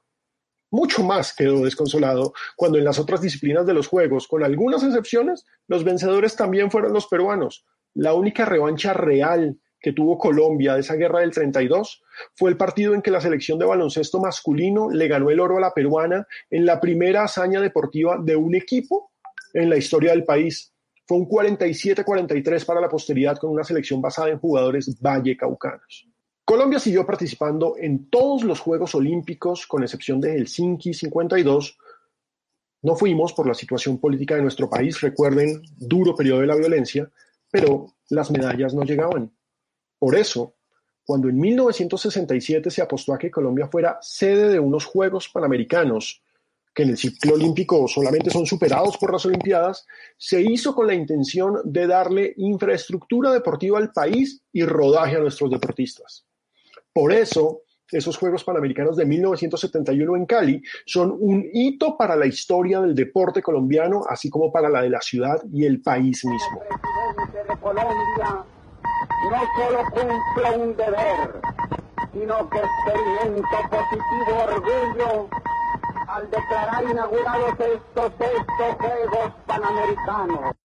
[0.71, 5.45] Mucho más quedó desconsolado cuando en las otras disciplinas de los Juegos, con algunas excepciones,
[5.67, 7.65] los vencedores también fueron los peruanos.
[7.95, 12.03] La única revancha real que tuvo Colombia de esa guerra del 32
[12.35, 15.61] fue el partido en que la selección de baloncesto masculino le ganó el oro a
[15.61, 19.11] la peruana en la primera hazaña deportiva de un equipo
[19.53, 20.73] en la historia del país.
[21.07, 26.07] Fue un 47-43 para la posteridad con una selección basada en jugadores vallecaucanos.
[26.45, 31.77] Colombia siguió participando en todos los Juegos Olímpicos, con excepción de Helsinki 52.
[32.81, 37.09] No fuimos por la situación política de nuestro país, recuerden, duro periodo de la violencia,
[37.51, 39.31] pero las medallas no llegaban.
[39.99, 40.55] Por eso,
[41.03, 46.23] cuando en 1967 se apostó a que Colombia fuera sede de unos Juegos Panamericanos
[46.73, 49.85] que en el ciclo olímpico solamente son superados por las Olimpiadas,
[50.17, 55.49] se hizo con la intención de darle infraestructura deportiva al país y rodaje a nuestros
[55.49, 56.25] deportistas.
[56.93, 62.79] Por eso, esos Juegos Panamericanos de 1971 en Cali son un hito para la historia
[62.81, 66.61] del deporte colombiano, así como para la de la ciudad y el país mismo.
[69.29, 71.41] No solo cumple un deber,
[72.13, 72.59] sino que
[73.69, 75.29] positivo orgullo
[76.07, 80.58] al declarar inaugurados estos, estos Juegos Panamericanos.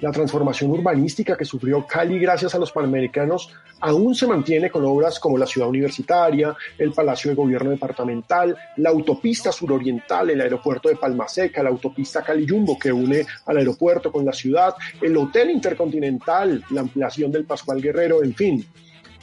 [0.00, 5.20] La transformación urbanística que sufrió Cali gracias a los panamericanos aún se mantiene con obras
[5.20, 10.96] como la ciudad universitaria, el Palacio de Gobierno Departamental, la autopista suroriental, el aeropuerto de
[10.96, 16.80] Palmaseca, la autopista Cali-Yumbo que une al aeropuerto con la ciudad, el Hotel Intercontinental, la
[16.80, 18.66] ampliación del Pascual Guerrero, en fin.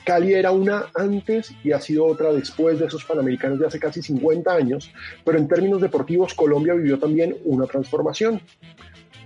[0.06, 4.04] Cali era una antes y ha sido otra después de esos Panamericanos de hace casi
[4.04, 4.92] 50 años,
[5.26, 8.40] pero en términos deportivos Colombia vivió también una transformación.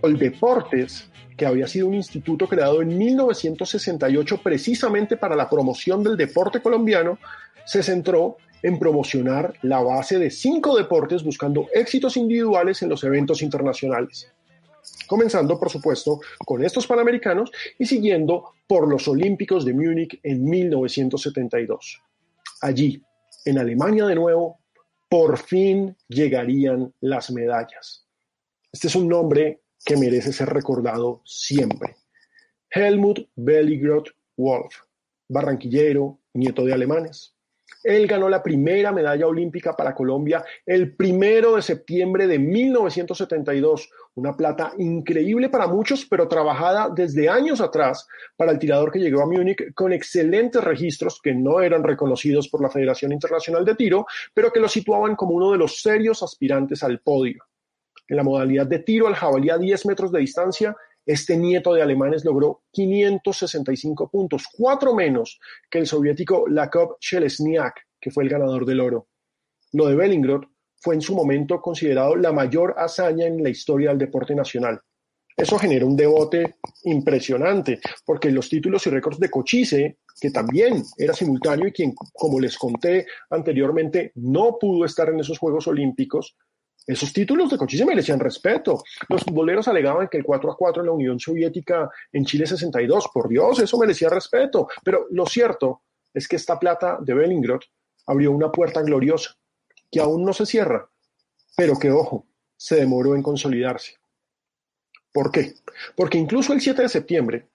[0.02, 1.11] El Deportes,
[1.42, 7.18] que había sido un instituto creado en 1968 precisamente para la promoción del deporte colombiano,
[7.66, 13.42] se centró en promocionar la base de cinco deportes buscando éxitos individuales en los eventos
[13.42, 14.32] internacionales
[15.08, 22.04] comenzando por supuesto con estos Panamericanos y siguiendo por los Olímpicos de Múnich en 1972.
[22.62, 23.02] Allí,
[23.46, 24.60] en Alemania de nuevo,
[25.10, 28.06] por fin llegarían las medallas.
[28.72, 31.96] Este es un nombre que merece ser recordado siempre.
[32.70, 34.06] Helmut Belligrod
[34.38, 34.76] Wolf,
[35.28, 37.36] barranquillero, nieto de alemanes.
[37.84, 44.36] Él ganó la primera medalla olímpica para Colombia el primero de septiembre de 1972, una
[44.36, 49.26] plata increíble para muchos, pero trabajada desde años atrás para el tirador que llegó a
[49.26, 54.52] Múnich con excelentes registros que no eran reconocidos por la Federación Internacional de Tiro, pero
[54.52, 57.44] que lo situaban como uno de los serios aspirantes al podio.
[58.12, 61.82] En la modalidad de tiro al jabalí a 10 metros de distancia, este nieto de
[61.82, 65.40] alemanes logró 565 puntos, cuatro menos
[65.70, 69.08] que el soviético Lakov Chelesniak, que fue el ganador del oro.
[69.72, 70.44] Lo de Bellingrod
[70.76, 74.82] fue en su momento considerado la mayor hazaña en la historia del deporte nacional.
[75.38, 81.14] Eso generó un debate impresionante, porque los títulos y récords de Cochise, que también era
[81.14, 86.36] simultáneo y quien, como les conté anteriormente, no pudo estar en esos Juegos Olímpicos,
[86.88, 88.84] esos títulos de Cochise merecían respeto.
[89.08, 93.10] Los futboleros alegaban que el 4 a 4 en la Unión Soviética en Chile 62,
[93.14, 94.68] por Dios, eso merecía respeto.
[94.84, 97.62] Pero lo cierto es que esta plata de Bellingrod
[98.08, 99.36] abrió una puerta gloriosa
[99.92, 100.90] que aún no se cierra,
[101.56, 102.26] pero que, ojo,
[102.58, 103.96] se demoró en consolidarse.
[105.14, 105.54] ¿Por qué?
[105.96, 107.50] Porque incluso el 7 de septiembre,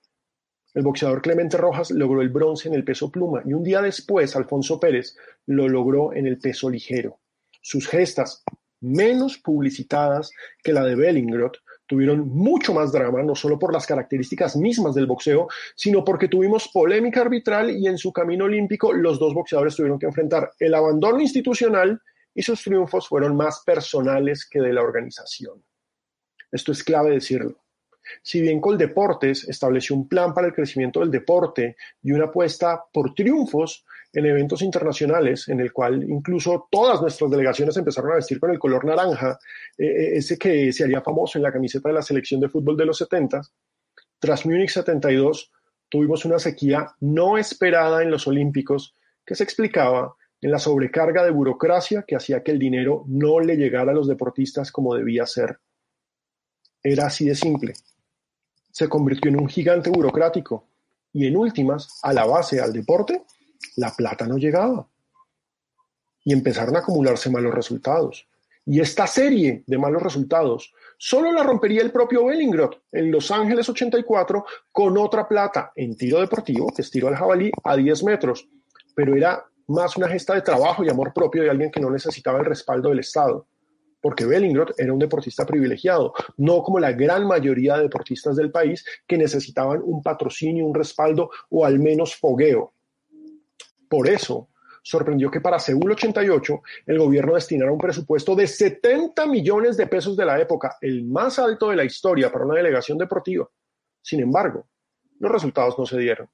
[0.74, 4.36] el boxeador Clemente Rojas logró el bronce en el peso pluma y un día después
[4.36, 5.16] Alfonso Pérez
[5.46, 7.18] lo logró en el peso ligero.
[7.62, 8.44] Sus gestas,
[8.80, 10.30] menos publicitadas
[10.62, 11.52] que la de Bellingrod,
[11.86, 16.68] tuvieron mucho más drama, no solo por las características mismas del boxeo, sino porque tuvimos
[16.68, 21.20] polémica arbitral y en su camino olímpico los dos boxeadores tuvieron que enfrentar el abandono
[21.20, 22.00] institucional
[22.34, 25.62] y sus triunfos fueron más personales que de la organización.
[26.50, 27.62] Esto es clave decirlo.
[28.22, 33.14] Si bien Coldeportes estableció un plan para el crecimiento del deporte y una apuesta por
[33.14, 33.84] triunfos,
[34.16, 38.58] en eventos internacionales, en el cual incluso todas nuestras delegaciones empezaron a vestir con el
[38.58, 39.38] color naranja,
[39.76, 42.78] eh, eh, ese que se haría famoso en la camiseta de la selección de fútbol
[42.78, 43.42] de los 70.
[44.18, 45.52] Tras Múnich 72,
[45.90, 51.30] tuvimos una sequía no esperada en los Olímpicos que se explicaba en la sobrecarga de
[51.30, 55.58] burocracia que hacía que el dinero no le llegara a los deportistas como debía ser.
[56.82, 57.74] Era así de simple.
[58.70, 60.64] Se convirtió en un gigante burocrático
[61.12, 63.22] y en últimas, a la base, al deporte,
[63.76, 64.88] la plata no llegaba.
[66.24, 68.26] Y empezaron a acumularse malos resultados.
[68.68, 73.68] Y esta serie de malos resultados solo la rompería el propio Bellingrod en Los Ángeles
[73.68, 78.48] 84 con otra plata en tiro deportivo, que es tiro al jabalí, a 10 metros.
[78.94, 82.40] Pero era más una gesta de trabajo y amor propio de alguien que no necesitaba
[82.40, 83.46] el respaldo del Estado.
[84.00, 88.84] Porque Bellingrod era un deportista privilegiado, no como la gran mayoría de deportistas del país
[89.06, 92.72] que necesitaban un patrocinio, un respaldo o al menos fogueo.
[93.88, 94.48] Por eso,
[94.82, 100.16] sorprendió que para Seúl 88 el gobierno destinara un presupuesto de 70 millones de pesos
[100.16, 103.48] de la época, el más alto de la historia para una delegación deportiva.
[104.00, 104.68] Sin embargo,
[105.18, 106.28] los resultados no se dieron.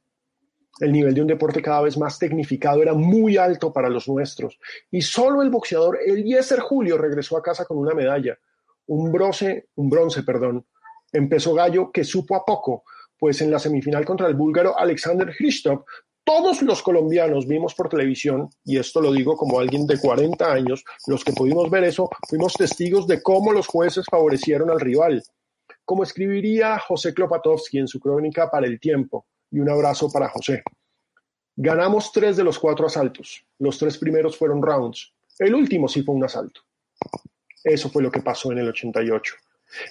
[0.80, 4.58] El nivel de un deporte cada vez más tecnificado era muy alto para los nuestros,
[4.90, 8.38] y solo el boxeador Eliezer Julio regresó a casa con una medalla,
[8.86, 10.66] un bronce, un bronce, perdón,
[11.12, 12.84] en peso gallo que supo a poco,
[13.18, 15.84] pues en la semifinal contra el búlgaro Alexander Hristov
[16.24, 20.84] todos los colombianos vimos por televisión, y esto lo digo como alguien de 40 años,
[21.06, 25.22] los que pudimos ver eso, fuimos testigos de cómo los jueces favorecieron al rival.
[25.84, 30.62] Como escribiría José Klopatowski en su crónica para el tiempo, y un abrazo para José.
[31.56, 33.44] Ganamos tres de los cuatro asaltos.
[33.58, 35.12] Los tres primeros fueron rounds.
[35.38, 36.62] El último sí fue un asalto.
[37.64, 39.34] Eso fue lo que pasó en el 88.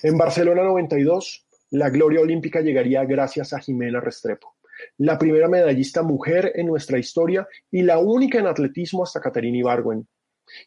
[0.03, 4.55] En Barcelona 92, la gloria olímpica llegaría gracias a Jimena Restrepo
[4.97, 10.07] la primera medallista mujer en nuestra historia y la única en atletismo hasta Caterina Ibargüen.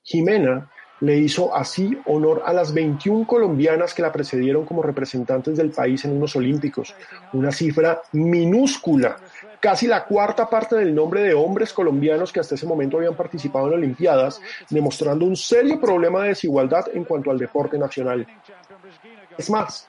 [0.03, 5.71] Jimena le hizo así honor a las 21 colombianas que la precedieron como representantes del
[5.71, 6.95] país en unos olímpicos,
[7.33, 9.17] una cifra minúscula,
[9.61, 13.69] casi la cuarta parte del nombre de hombres colombianos que hasta ese momento habían participado
[13.69, 14.41] en Olimpiadas,
[14.71, 18.27] demostrando un serio problema de desigualdad en cuanto al deporte nacional.
[19.37, 19.89] Es más,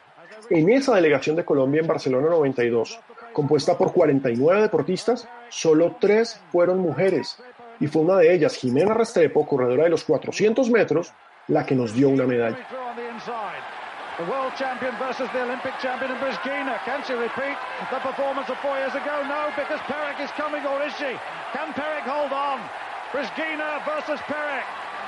[0.49, 2.99] en esa delegación de Colombia en Barcelona 92,
[3.35, 7.37] compuesta por 49 deportistas, solo tres fueron mujeres,
[7.81, 11.11] y fue una de ellas, Jimena Restrepo, corredora de los 400 metros,
[11.49, 12.57] la que nos dio una medalla.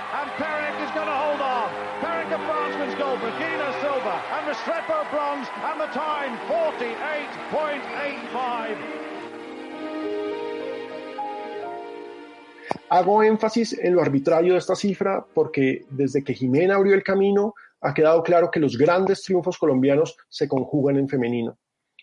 [0.08, 1.70] And Perek is going to hold on.
[2.00, 8.78] Perek of France wins gold, Regina silver, and Restrepo bronze, and the time 48.85.
[12.90, 17.54] Hago énfasis en lo arbitrario de esta cifra porque desde que Jimena abrió el camino
[17.82, 21.58] ha quedado claro que los grandes triunfos colombianos se conjugan en femenino.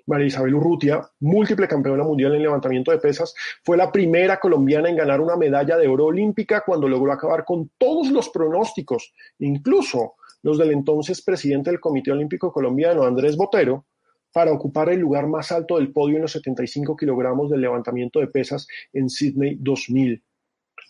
[0.07, 4.97] María Isabel Urrutia, múltiple campeona mundial en levantamiento de pesas, fue la primera colombiana en
[4.97, 10.59] ganar una medalla de oro olímpica cuando logró acabar con todos los pronósticos, incluso los
[10.59, 13.87] del entonces presidente del Comité Olímpico Colombiano, Andrés Botero,
[14.31, 18.27] para ocupar el lugar más alto del podio en los 75 kilogramos del levantamiento de
[18.27, 20.23] pesas en Sydney 2000.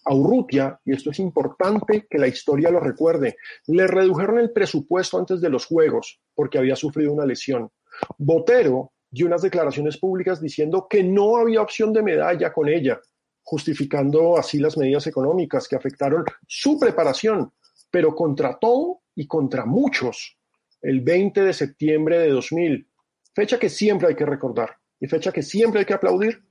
[0.06, 3.36] A Urrutia, y esto es importante que la historia lo recuerde,
[3.66, 7.70] le redujeron el presupuesto antes de los Juegos porque había sufrido una lesión.
[8.18, 13.00] Botero dio unas declaraciones públicas diciendo que no había opción de medalla con ella,
[13.44, 17.52] justificando así las medidas económicas que afectaron su preparación,
[17.92, 20.36] pero contra todo y contra muchos,
[20.82, 22.88] el 20 de septiembre de 2000,
[23.32, 26.42] fecha que siempre hay que recordar y fecha que siempre hay que aplaudir,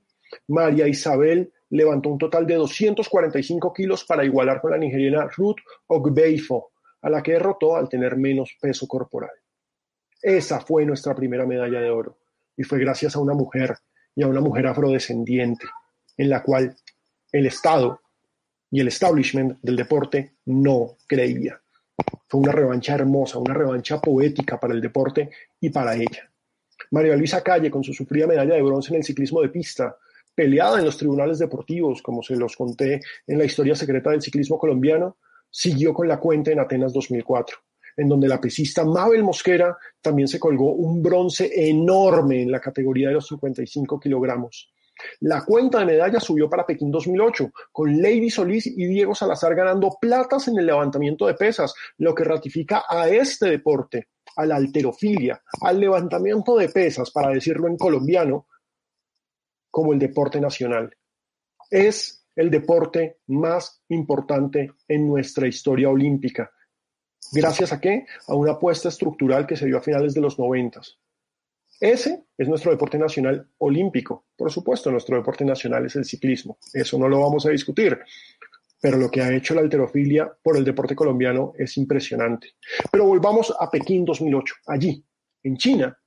[0.48, 5.58] María Isabel levantó un total de 245 kilos para igualar con la nigeriana Ruth
[5.88, 9.32] Ogbeifo, a la que derrotó al tener menos peso corporal.
[10.22, 12.23] Esa fue nuestra primera medalla de oro
[12.56, 13.76] y fue gracias a una mujer
[14.14, 15.66] y a una mujer afrodescendiente,
[16.16, 16.76] en la cual
[17.32, 18.00] el Estado
[18.70, 21.60] y el establishment del deporte no creía.
[22.26, 25.30] Fue una revancha hermosa, una revancha poética para el deporte
[25.60, 26.30] y para ella.
[26.90, 29.96] María Luisa Calle, con su sufrida medalla de bronce en el ciclismo de pista,
[30.34, 34.58] peleada en los tribunales deportivos, como se los conté en la historia secreta del ciclismo
[34.58, 37.56] colombiano, siguió con la cuenta en Atenas 2004,
[37.96, 43.08] en donde la pesista Mabel Mosquera también se colgó un bronce enorme en la categoría
[43.08, 44.72] de los 55 kilogramos.
[45.20, 49.96] La cuenta de medallas subió para Pekín 2008, con Lady Solís y Diego Salazar ganando
[50.00, 55.42] platas en el levantamiento de pesas, lo que ratifica a este deporte, a la alterofilia,
[55.60, 58.46] al levantamiento de pesas, para decirlo en colombiano,
[59.70, 60.96] como el deporte nacional.
[61.70, 66.50] Es el deporte más importante en nuestra historia olímpica.
[67.34, 68.06] ¿Gracias a qué?
[68.28, 70.98] A una apuesta estructural que se dio a finales de los noventas.
[71.80, 74.26] Ese es nuestro deporte nacional olímpico.
[74.36, 76.58] Por supuesto, nuestro deporte nacional es el ciclismo.
[76.72, 77.98] Eso no lo vamos a discutir.
[78.80, 82.54] Pero lo que ha hecho la alterofilia por el deporte colombiano es impresionante.
[82.92, 84.54] Pero volvamos a Pekín 2008.
[84.66, 85.04] Allí,
[85.42, 85.98] en China,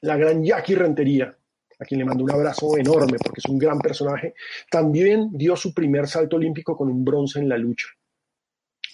[0.00, 1.36] la gran Jackie Rentería,
[1.78, 4.34] a quien le mando un abrazo enorme porque es un gran personaje,
[4.70, 7.88] también dio su primer salto olímpico con un bronce en la lucha.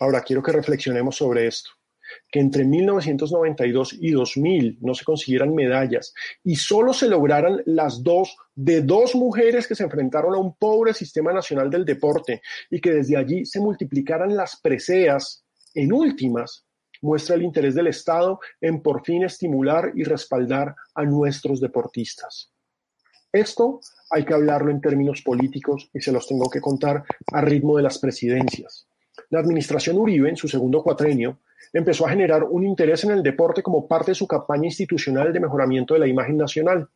[0.03, 1.71] Ahora quiero que reflexionemos sobre esto
[2.29, 8.37] que entre 1992 y 2000 no se consiguieran medallas y solo se lograran las dos
[8.57, 12.91] de dos mujeres que se enfrentaron a un pobre sistema nacional del deporte y que
[12.91, 16.67] desde allí se multiplicaran las preseas en últimas,
[17.01, 22.53] muestra el interés del Estado en por fin estimular y respaldar a nuestros deportistas.
[23.33, 23.79] Esto
[24.11, 27.85] hay que hablarlo en términos políticos y se los tengo que contar a ritmo de
[27.85, 28.89] las presidencias.
[29.33, 31.39] La administración Uribe, en su segundo cuatrenio,
[31.73, 35.41] empezó a generar un interés en el deporte como parte de su campaña institucional de
[35.41, 36.87] mejoramiento de la imagen nacional.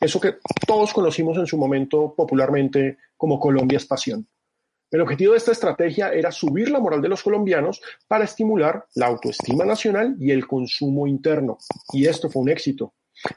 [0.00, 4.28] Eso que todos conocimos en su momento popularmente como Colombia es pasión.
[4.92, 9.06] El objetivo de esta estrategia era subir la moral de los colombianos para estimular la
[9.06, 11.58] autoestima nacional y el consumo interno.
[11.92, 12.94] Y esto fue un éxito.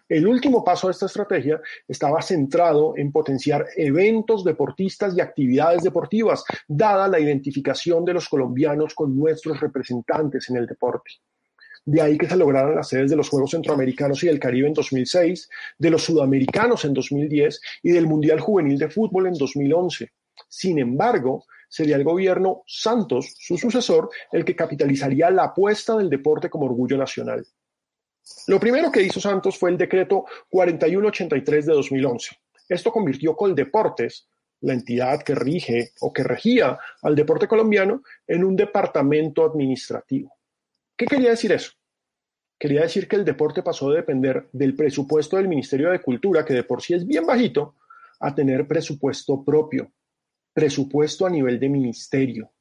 [0.08, 6.44] El último paso de esta estrategia estaba centrado en potenciar eventos deportistas y actividades deportivas,
[6.68, 11.12] dada la identificación de los colombianos con nuestros representantes en el deporte.
[11.86, 14.74] De ahí que se lograran las sedes de los Juegos Centroamericanos y del Caribe en
[14.74, 20.12] 2006, de los Sudamericanos en 2010 y del Mundial Juvenil de Fútbol en 2011.
[20.48, 26.50] Sin embargo, sería el gobierno Santos, su sucesor, el que capitalizaría la apuesta del deporte
[26.50, 27.46] como orgullo nacional.
[28.48, 32.38] Lo primero que hizo Santos fue el decreto 4183 de 2011.
[32.68, 34.28] Esto convirtió Coldeportes,
[34.62, 40.36] la entidad que rige o que regía al deporte colombiano, en un departamento administrativo.
[40.98, 41.72] ¿Qué quería decir eso?
[42.60, 46.54] Quería decir que el deporte pasó de depender del presupuesto del Ministerio de Cultura, que
[46.54, 47.76] de por sí es bien bajito,
[48.20, 49.94] a tener presupuesto propio,
[50.54, 52.52] presupuesto a nivel de ministerio.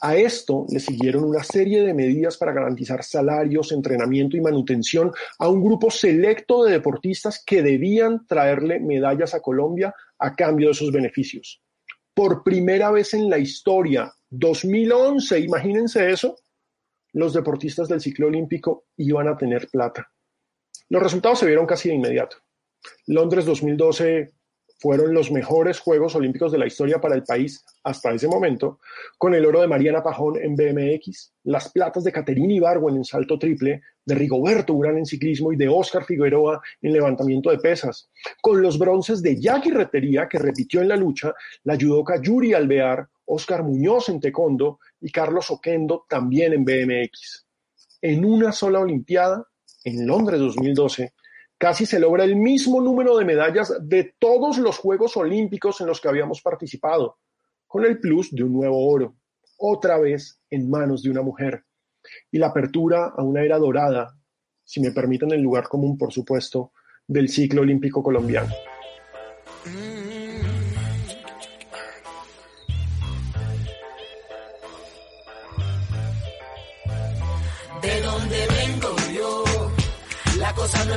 [0.00, 5.48] A esto le siguieron una serie de medidas para garantizar salarios, entrenamiento y manutención a
[5.48, 10.92] un grupo selecto de deportistas que debían traerle medallas a Colombia a cambio de esos
[10.92, 11.62] beneficios.
[12.14, 16.36] Por primera vez en la historia, 2011, imagínense eso,
[17.12, 20.10] los deportistas del ciclo olímpico iban a tener plata.
[20.88, 22.36] Los resultados se vieron casi de inmediato.
[23.06, 24.37] Londres 2012
[24.78, 28.78] fueron los mejores Juegos Olímpicos de la historia para el país hasta ese momento,
[29.18, 33.38] con el oro de Mariana Pajón en BMX, las platas de Caterina Ibargüen en salto
[33.38, 38.08] triple, de Rigoberto Urán en ciclismo y de Oscar Figueroa en levantamiento de pesas,
[38.40, 43.06] con los bronces de Jackie Retería, que repitió en la lucha, la judoka Yuri Alvear,
[43.26, 47.46] Oscar Muñoz en taekwondo y Carlos Oquendo también en BMX.
[48.00, 49.44] En una sola Olimpiada,
[49.84, 51.12] en Londres 2012,
[51.58, 56.00] casi se logra el mismo número de medallas de todos los Juegos Olímpicos en los
[56.00, 57.18] que habíamos participado,
[57.66, 59.16] con el plus de un nuevo oro,
[59.58, 61.64] otra vez en manos de una mujer,
[62.30, 64.16] y la apertura a una era dorada,
[64.64, 66.72] si me permiten el lugar común, por supuesto,
[67.06, 68.52] del ciclo olímpico colombiano.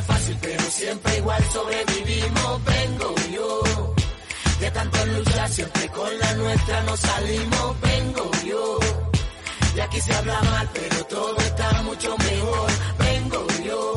[0.01, 2.65] Es fácil, pero siempre igual sobrevivimos.
[2.65, 3.93] Vengo yo.
[4.59, 7.81] De tanto luchar, siempre con la nuestra nos salimos.
[7.81, 8.79] Vengo yo.
[9.75, 12.71] Y aquí se habla mal, pero todo está mucho mejor.
[12.99, 13.95] Vengo yo.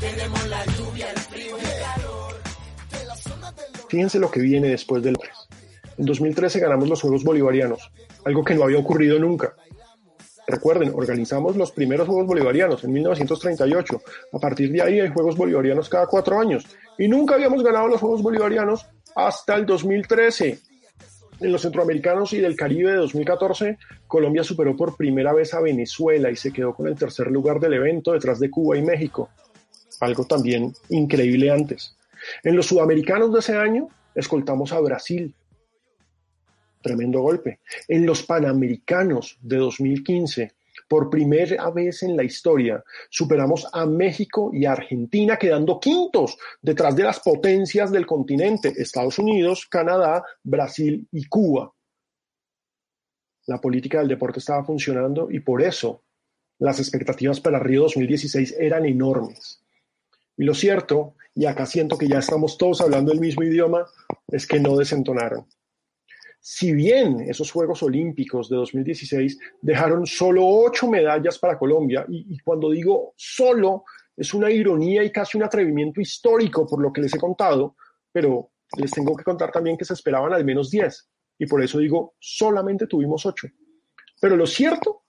[0.00, 2.40] Tenemos la lluvia, el frío y el calor.
[3.88, 5.36] Fíjense lo que viene después del Londres.
[5.98, 7.90] En 2013 ganamos los Juegos Bolivarianos,
[8.24, 9.54] algo que no había ocurrido nunca.
[10.50, 14.02] Recuerden, organizamos los primeros Juegos Bolivarianos en 1938.
[14.32, 16.66] A partir de ahí hay Juegos Bolivarianos cada cuatro años.
[16.98, 18.84] Y nunca habíamos ganado los Juegos Bolivarianos
[19.14, 20.58] hasta el 2013.
[21.38, 23.78] En los Centroamericanos y del Caribe de 2014,
[24.08, 27.74] Colombia superó por primera vez a Venezuela y se quedó con el tercer lugar del
[27.74, 29.30] evento detrás de Cuba y México.
[30.00, 31.96] Algo también increíble antes.
[32.42, 35.32] En los Sudamericanos de ese año, escoltamos a Brasil,
[36.80, 37.60] Tremendo golpe.
[37.88, 40.54] En los Panamericanos de 2015,
[40.88, 46.96] por primera vez en la historia, superamos a México y a Argentina quedando quintos detrás
[46.96, 51.72] de las potencias del continente, Estados Unidos, Canadá, Brasil y Cuba.
[53.46, 56.02] La política del deporte estaba funcionando y por eso
[56.58, 59.62] las expectativas para Río 2016 eran enormes.
[60.36, 63.86] Y lo cierto, y acá siento que ya estamos todos hablando el mismo idioma,
[64.28, 65.46] es que no desentonaron.
[66.40, 72.70] Si bien esos Juegos Olímpicos de 2016 dejaron solo ocho medallas para Colombia, y, cuando
[72.70, 73.84] digo solo,
[74.16, 77.76] es una ironía y casi un atrevimiento histórico por lo que les he contado,
[78.10, 81.78] pero les tengo que contar también que se esperaban al menos diez, y por eso
[81.78, 83.48] digo, solamente tuvimos ocho.
[84.18, 85.02] Pero lo cierto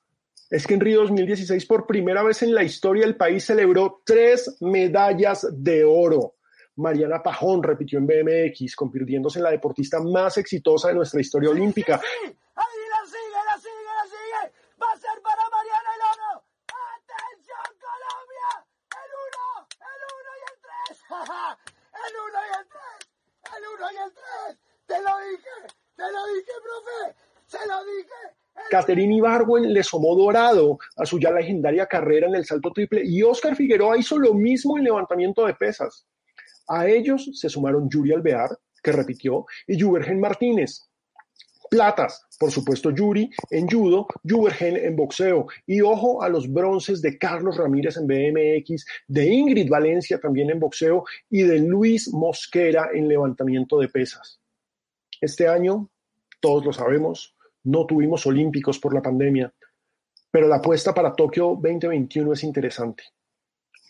[0.49, 4.57] es que en Río 2016, por primera vez en la historia, el país celebró tres
[4.59, 6.35] medallas de oro.
[6.75, 11.95] Mariana Pajón repitió en BMX, convirtiéndose en la deportista más exitosa de nuestra historia olímpica.
[11.95, 14.53] Ahí la sigue, la sigue, la sigue.
[14.81, 16.43] Va a ser para Mariana el oro.
[16.95, 18.49] ¡Atención, Colombia!
[18.91, 21.03] El uno, el uno y el tres.
[22.07, 22.99] el uno y el tres.
[23.51, 24.59] El uno y el tres.
[24.87, 25.55] Te lo dije,
[25.95, 27.15] te lo dije, profe.
[27.47, 28.41] Se lo dije.
[28.69, 33.21] Caterine Ibargüen le sumó dorado a su ya legendaria carrera en el salto triple y
[33.23, 36.05] Oscar Figueroa hizo lo mismo en levantamiento de pesas.
[36.73, 38.49] A ellos se sumaron Yuri Alvear,
[38.81, 40.87] que repitió, y Juvergen Martínez.
[41.69, 45.47] Platas, por supuesto Yuri en judo, Juvergen en boxeo.
[45.65, 50.61] Y ojo a los bronces de Carlos Ramírez en BMX, de Ingrid Valencia también en
[50.61, 54.39] boxeo y de Luis Mosquera en levantamiento de pesas.
[55.19, 55.89] Este año,
[56.39, 59.53] todos lo sabemos, no tuvimos olímpicos por la pandemia,
[60.31, 63.03] pero la apuesta para Tokio 2021 es interesante.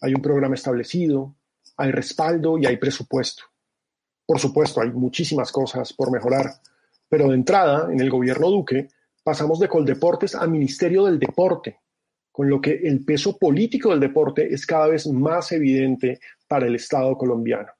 [0.02, 1.36] Hay un programa establecido,
[1.82, 3.44] hay respaldo y hay presupuesto.
[4.26, 6.54] Por supuesto, hay muchísimas cosas por mejorar,
[7.10, 8.88] pero de entrada, en el gobierno Duque,
[9.24, 11.80] pasamos de Coldeportes a Ministerio del Deporte,
[12.32, 16.76] con lo que el peso político del deporte es cada vez más evidente para el
[16.76, 17.72] Estado colombiano.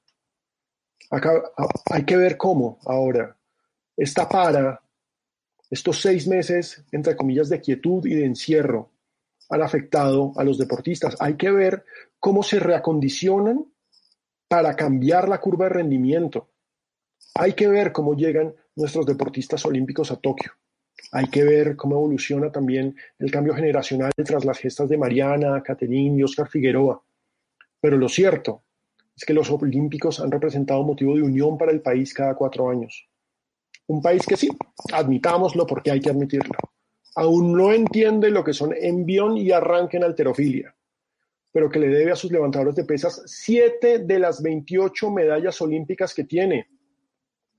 [1.10, 1.42] Acá
[1.90, 3.36] hay que ver cómo ahora
[3.96, 4.82] esta para,
[5.70, 8.90] estos seis meses, entre comillas, de quietud y de encierro,
[9.48, 11.16] han afectado a los deportistas.
[11.20, 11.84] Hay que ver
[12.18, 13.71] cómo se reacondicionan
[14.52, 16.50] para cambiar la curva de rendimiento.
[17.36, 20.52] Hay que ver cómo llegan nuestros deportistas olímpicos a Tokio.
[21.12, 26.18] Hay que ver cómo evoluciona también el cambio generacional tras las gestas de Mariana, Caterine
[26.18, 27.02] y Oscar Figueroa.
[27.80, 28.62] Pero lo cierto
[29.16, 33.08] es que los olímpicos han representado motivo de unión para el país cada cuatro años.
[33.86, 34.50] Un país que sí,
[34.92, 36.58] admitámoslo porque hay que admitirlo,
[37.14, 40.76] aún no entiende lo que son envión y arranque en alterofilia,
[41.52, 46.14] pero que le debe a sus levantadores de pesas siete de las 28 medallas olímpicas
[46.14, 46.68] que tiene.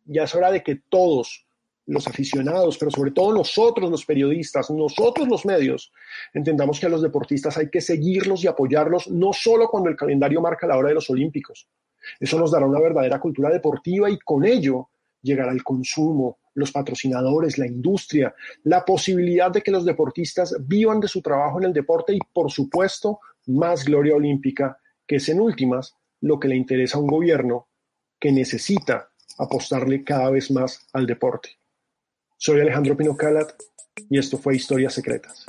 [0.05, 1.45] Ya es hora de que todos
[1.85, 5.91] los aficionados, pero sobre todo nosotros los periodistas, nosotros los medios,
[6.33, 10.41] entendamos que a los deportistas hay que seguirlos y apoyarlos, no solo cuando el calendario
[10.41, 11.67] marca la hora de los olímpicos.
[12.19, 14.89] Eso nos dará una verdadera cultura deportiva y con ello
[15.21, 18.33] llegará el consumo, los patrocinadores, la industria,
[18.63, 22.51] la posibilidad de que los deportistas vivan de su trabajo en el deporte y, por
[22.51, 24.77] supuesto, más gloria olímpica,
[25.07, 27.67] que es en últimas lo que le interesa a un gobierno
[28.19, 31.57] que necesita apostarle cada vez más al deporte.
[32.37, 33.53] Soy Alejandro Pino Calat
[34.09, 35.45] y esto fue Historias Secretas.